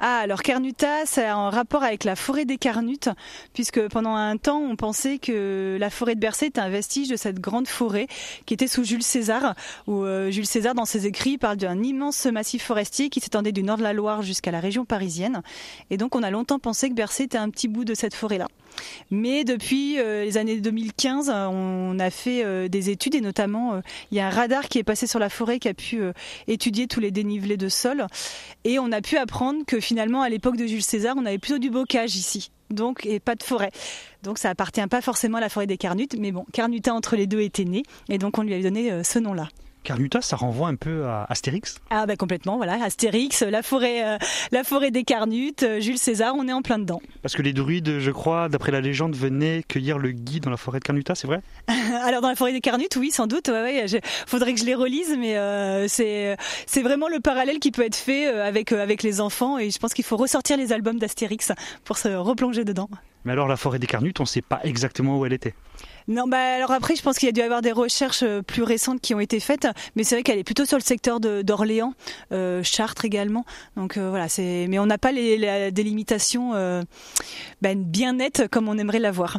Ah, 0.00 0.18
alors 0.18 0.42
Carnuta, 0.42 1.06
c'est 1.06 1.30
en 1.30 1.50
rapport 1.50 1.82
avec 1.82 2.04
la 2.04 2.14
forêt 2.14 2.44
des 2.44 2.58
Carnutes, 2.58 3.08
puisque 3.54 3.88
pendant 3.88 4.14
un 4.14 4.36
temps, 4.36 4.58
on 4.58 4.76
pensait 4.76 5.18
que 5.18 5.78
la 5.80 5.88
forêt 5.88 6.14
de 6.14 6.20
Bercé 6.20 6.46
était 6.46 6.60
un 6.60 6.68
vestige 6.68 7.08
de 7.08 7.16
cette 7.16 7.40
grande 7.40 7.68
forêt 7.68 8.06
qui 8.44 8.54
était 8.54 8.66
sous 8.66 8.84
Jules 8.84 9.02
César, 9.02 9.54
où 9.86 10.02
euh, 10.04 10.30
Jules 10.30 10.46
César, 10.46 10.74
dans 10.74 10.84
ses 10.84 11.06
écrits, 11.06 11.38
parle 11.38 11.56
d'un 11.56 11.82
immense 11.82 12.26
massif 12.26 12.64
forestier 12.64 13.08
qui 13.08 13.20
s'étendait 13.20 13.52
du 13.52 13.62
nord 13.62 13.78
de 13.78 13.82
la 13.82 13.92
Loire 13.92 14.20
jusqu'à 14.22 14.50
la 14.50 14.60
région 14.60 14.84
parisienne. 14.84 15.42
Et 15.90 15.96
donc, 15.96 16.16
on 16.16 16.22
a 16.22 16.30
longtemps 16.30 16.58
pensé 16.58 16.90
que 16.90 16.94
Bercé 16.94 17.22
était 17.22 17.38
un 17.38 17.48
petit 17.48 17.68
bout 17.68 17.84
de 17.84 17.94
cette 17.94 18.14
forêt-là. 18.14 18.48
Mais 19.10 19.44
depuis 19.44 19.98
euh, 19.98 20.24
les 20.24 20.36
années 20.36 20.60
2015, 20.60 21.30
on 21.30 21.98
a 21.98 22.10
fait 22.10 22.44
euh, 22.44 22.68
des 22.68 22.90
études 22.90 23.14
et 23.14 23.20
notamment 23.20 23.80
il 24.10 24.16
y 24.16 24.20
a 24.20 24.26
un 24.26 24.30
radar 24.30 24.68
qui 24.68 24.78
est 24.78 24.84
passé 24.84 25.06
sur 25.06 25.18
la 25.18 25.28
forêt 25.28 25.58
qui 25.58 25.68
a 25.68 25.74
pu 25.74 26.02
étudier 26.46 26.86
tous 26.86 27.00
les 27.00 27.10
dénivelés 27.10 27.56
de 27.56 27.68
sol 27.68 28.06
et 28.64 28.78
on 28.78 28.92
a 28.92 29.00
pu 29.00 29.16
apprendre 29.16 29.64
que 29.66 29.80
finalement 29.80 30.22
à 30.22 30.28
l'époque 30.28 30.56
de 30.56 30.66
Jules 30.66 30.82
César, 30.82 31.14
on 31.18 31.26
avait 31.26 31.38
plutôt 31.38 31.58
du 31.58 31.70
bocage 31.70 32.16
ici. 32.16 32.50
Donc, 32.70 33.04
et 33.04 33.20
pas 33.20 33.34
de 33.34 33.42
forêt. 33.42 33.70
Donc, 34.22 34.38
ça 34.38 34.48
appartient 34.50 34.86
pas 34.86 35.02
forcément 35.02 35.36
à 35.36 35.40
la 35.40 35.50
forêt 35.50 35.66
des 35.66 35.76
Carnutes, 35.76 36.16
mais 36.18 36.32
bon, 36.32 36.46
Carnuta 36.52 36.94
entre 36.94 37.14
les 37.14 37.26
deux 37.26 37.40
était 37.40 37.66
né, 37.66 37.82
et 38.08 38.16
donc 38.16 38.38
on 38.38 38.42
lui 38.42 38.54
a 38.54 38.60
donné 38.60 39.04
ce 39.04 39.18
nom-là. 39.18 39.48
Carnuta, 39.84 40.22
ça 40.22 40.36
renvoie 40.36 40.68
un 40.68 40.76
peu 40.76 41.04
à 41.04 41.26
Astérix 41.28 41.76
Ah 41.90 42.06
ben 42.06 42.16
complètement, 42.16 42.56
voilà, 42.56 42.82
Astérix, 42.82 43.42
la 43.42 43.62
forêt, 43.62 44.04
euh, 44.04 44.18
la 44.50 44.64
forêt 44.64 44.90
des 44.90 45.04
Carnutes, 45.04 45.62
euh, 45.62 45.78
Jules 45.78 45.98
César, 45.98 46.34
on 46.36 46.48
est 46.48 46.52
en 46.52 46.62
plein 46.62 46.78
dedans. 46.78 47.02
Parce 47.20 47.36
que 47.36 47.42
les 47.42 47.52
druides, 47.52 47.98
je 47.98 48.10
crois, 48.10 48.48
d'après 48.48 48.72
la 48.72 48.80
légende, 48.80 49.14
venaient 49.14 49.62
cueillir 49.62 49.98
le 49.98 50.12
gui 50.12 50.40
dans 50.40 50.50
la 50.50 50.56
forêt 50.56 50.80
de 50.80 50.84
Carnuta, 50.84 51.14
c'est 51.14 51.26
vrai? 51.26 51.42
Alors 52.02 52.22
dans 52.22 52.30
la 52.30 52.34
forêt 52.34 52.52
des 52.52 52.62
Carnutes, 52.62 52.96
oui, 52.96 53.10
sans 53.10 53.26
doute, 53.26 53.48
ouais, 53.48 53.84
faudrait 54.26 54.54
que 54.54 54.60
je 54.60 54.64
les 54.64 54.74
relise, 54.74 55.14
mais 55.18 55.36
euh, 55.36 55.86
c'est 55.86 56.36
c'est 56.66 56.82
vraiment 56.82 57.08
le 57.08 57.20
parallèle 57.20 57.58
qui 57.58 57.70
peut 57.70 57.84
être 57.84 57.94
fait 57.94 58.26
avec, 58.26 58.72
avec 58.72 59.02
les 59.02 59.20
enfants, 59.20 59.58
et 59.58 59.70
je 59.70 59.78
pense 59.78 59.92
qu'il 59.92 60.04
faut 60.04 60.16
ressortir 60.16 60.56
les 60.56 60.72
albums 60.72 60.98
d'Astérix 60.98 61.52
pour 61.84 61.98
se 61.98 62.08
replonger 62.08 62.64
dedans. 62.64 62.88
Mais 63.26 63.32
alors 63.32 63.48
la 63.48 63.56
forêt 63.56 63.78
des 63.78 63.86
Carnutes, 63.86 64.20
on 64.20 64.24
ne 64.24 64.28
sait 64.28 64.42
pas 64.42 64.60
exactement 64.64 65.18
où 65.18 65.26
elle 65.26 65.34
était 65.34 65.54
non, 66.06 66.28
bah 66.28 66.56
alors 66.56 66.70
après, 66.70 66.96
je 66.96 67.02
pense 67.02 67.18
qu'il 67.18 67.26
y 67.26 67.30
a 67.30 67.32
dû 67.32 67.40
y 67.40 67.42
avoir 67.42 67.62
des 67.62 67.72
recherches 67.72 68.22
euh, 68.22 68.42
plus 68.42 68.62
récentes 68.62 69.00
qui 69.00 69.14
ont 69.14 69.20
été 69.20 69.40
faites, 69.40 69.66
mais 69.96 70.04
c'est 70.04 70.16
vrai 70.16 70.22
qu'elle 70.22 70.38
est 70.38 70.44
plutôt 70.44 70.66
sur 70.66 70.76
le 70.76 70.82
secteur 70.82 71.18
d'Orléans, 71.18 71.94
euh, 72.32 72.62
Chartres 72.62 73.06
également. 73.06 73.46
Donc 73.76 73.96
euh, 73.96 74.10
voilà, 74.10 74.28
c'est, 74.28 74.66
mais 74.68 74.78
on 74.78 74.86
n'a 74.86 74.98
pas 74.98 75.12
les, 75.12 75.38
les 75.38 75.72
délimitations 75.72 76.52
ben, 77.62 77.82
bien 77.82 78.14
nettes 78.14 78.48
comme 78.50 78.68
on 78.68 78.76
aimerait 78.76 78.98
l'avoir. 78.98 79.38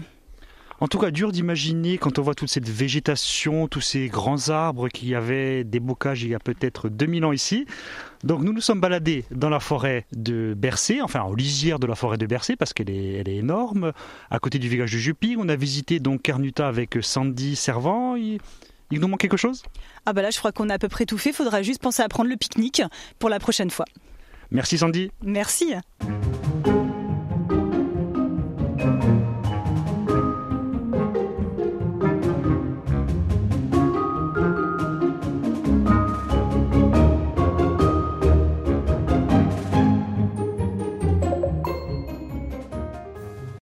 En 0.81 0.87
tout 0.87 0.99
cas, 0.99 1.09
dur 1.09 1.31
d'imaginer 1.31 1.97
quand 1.97 2.19
on 2.19 2.21
voit 2.21 2.35
toute 2.35 2.49
cette 2.49 2.67
végétation, 2.67 3.67
tous 3.67 3.81
ces 3.81 4.07
grands 4.07 4.49
arbres 4.49 4.89
qui 4.89 5.15
avaient 5.15 5.63
des 5.63 5.79
bocages 5.79 6.23
il 6.23 6.29
y 6.29 6.35
a 6.35 6.39
peut-être 6.39 6.89
2000 6.89 7.25
ans 7.25 7.31
ici. 7.31 7.65
Donc 8.23 8.41
nous 8.41 8.51
nous 8.51 8.61
sommes 8.61 8.81
baladés 8.81 9.23
dans 9.31 9.49
la 9.49 9.61
forêt 9.61 10.05
de 10.11 10.53
Bercé, 10.57 11.01
enfin 11.01 11.21
en 11.21 11.33
lisière 11.33 11.79
de 11.79 11.87
la 11.87 11.95
forêt 11.95 12.17
de 12.17 12.25
Bercé 12.25 12.55
parce 12.55 12.73
qu'elle 12.73 12.89
est, 12.89 13.13
elle 13.13 13.29
est 13.29 13.37
énorme, 13.37 13.93
à 14.29 14.39
côté 14.39 14.59
du 14.59 14.67
village 14.67 14.91
de 14.91 14.97
Jupy. 14.97 15.35
On 15.39 15.47
a 15.47 15.55
visité 15.55 15.99
donc 15.99 16.21
Carnuta 16.23 16.67
avec 16.67 16.97
Sandy 17.01 17.55
Servant. 17.55 18.15
Il, 18.15 18.39
il 18.91 18.99
nous 18.99 19.07
manque 19.07 19.21
quelque 19.21 19.37
chose? 19.37 19.63
Ah 20.05 20.11
bah 20.11 20.21
là 20.21 20.29
je 20.29 20.37
crois 20.39 20.51
qu'on 20.51 20.69
a 20.69 20.73
à 20.73 20.79
peu 20.79 20.89
près 20.89 21.05
tout 21.05 21.17
fait, 21.17 21.31
faudra 21.31 21.61
juste 21.61 21.81
penser 21.81 22.03
à 22.03 22.09
prendre 22.09 22.29
le 22.29 22.35
pique-nique 22.35 22.81
pour 23.17 23.29
la 23.29 23.39
prochaine 23.39 23.69
fois. 23.69 23.85
Merci 24.51 24.77
Sandy. 24.77 25.09
Merci. 25.23 25.73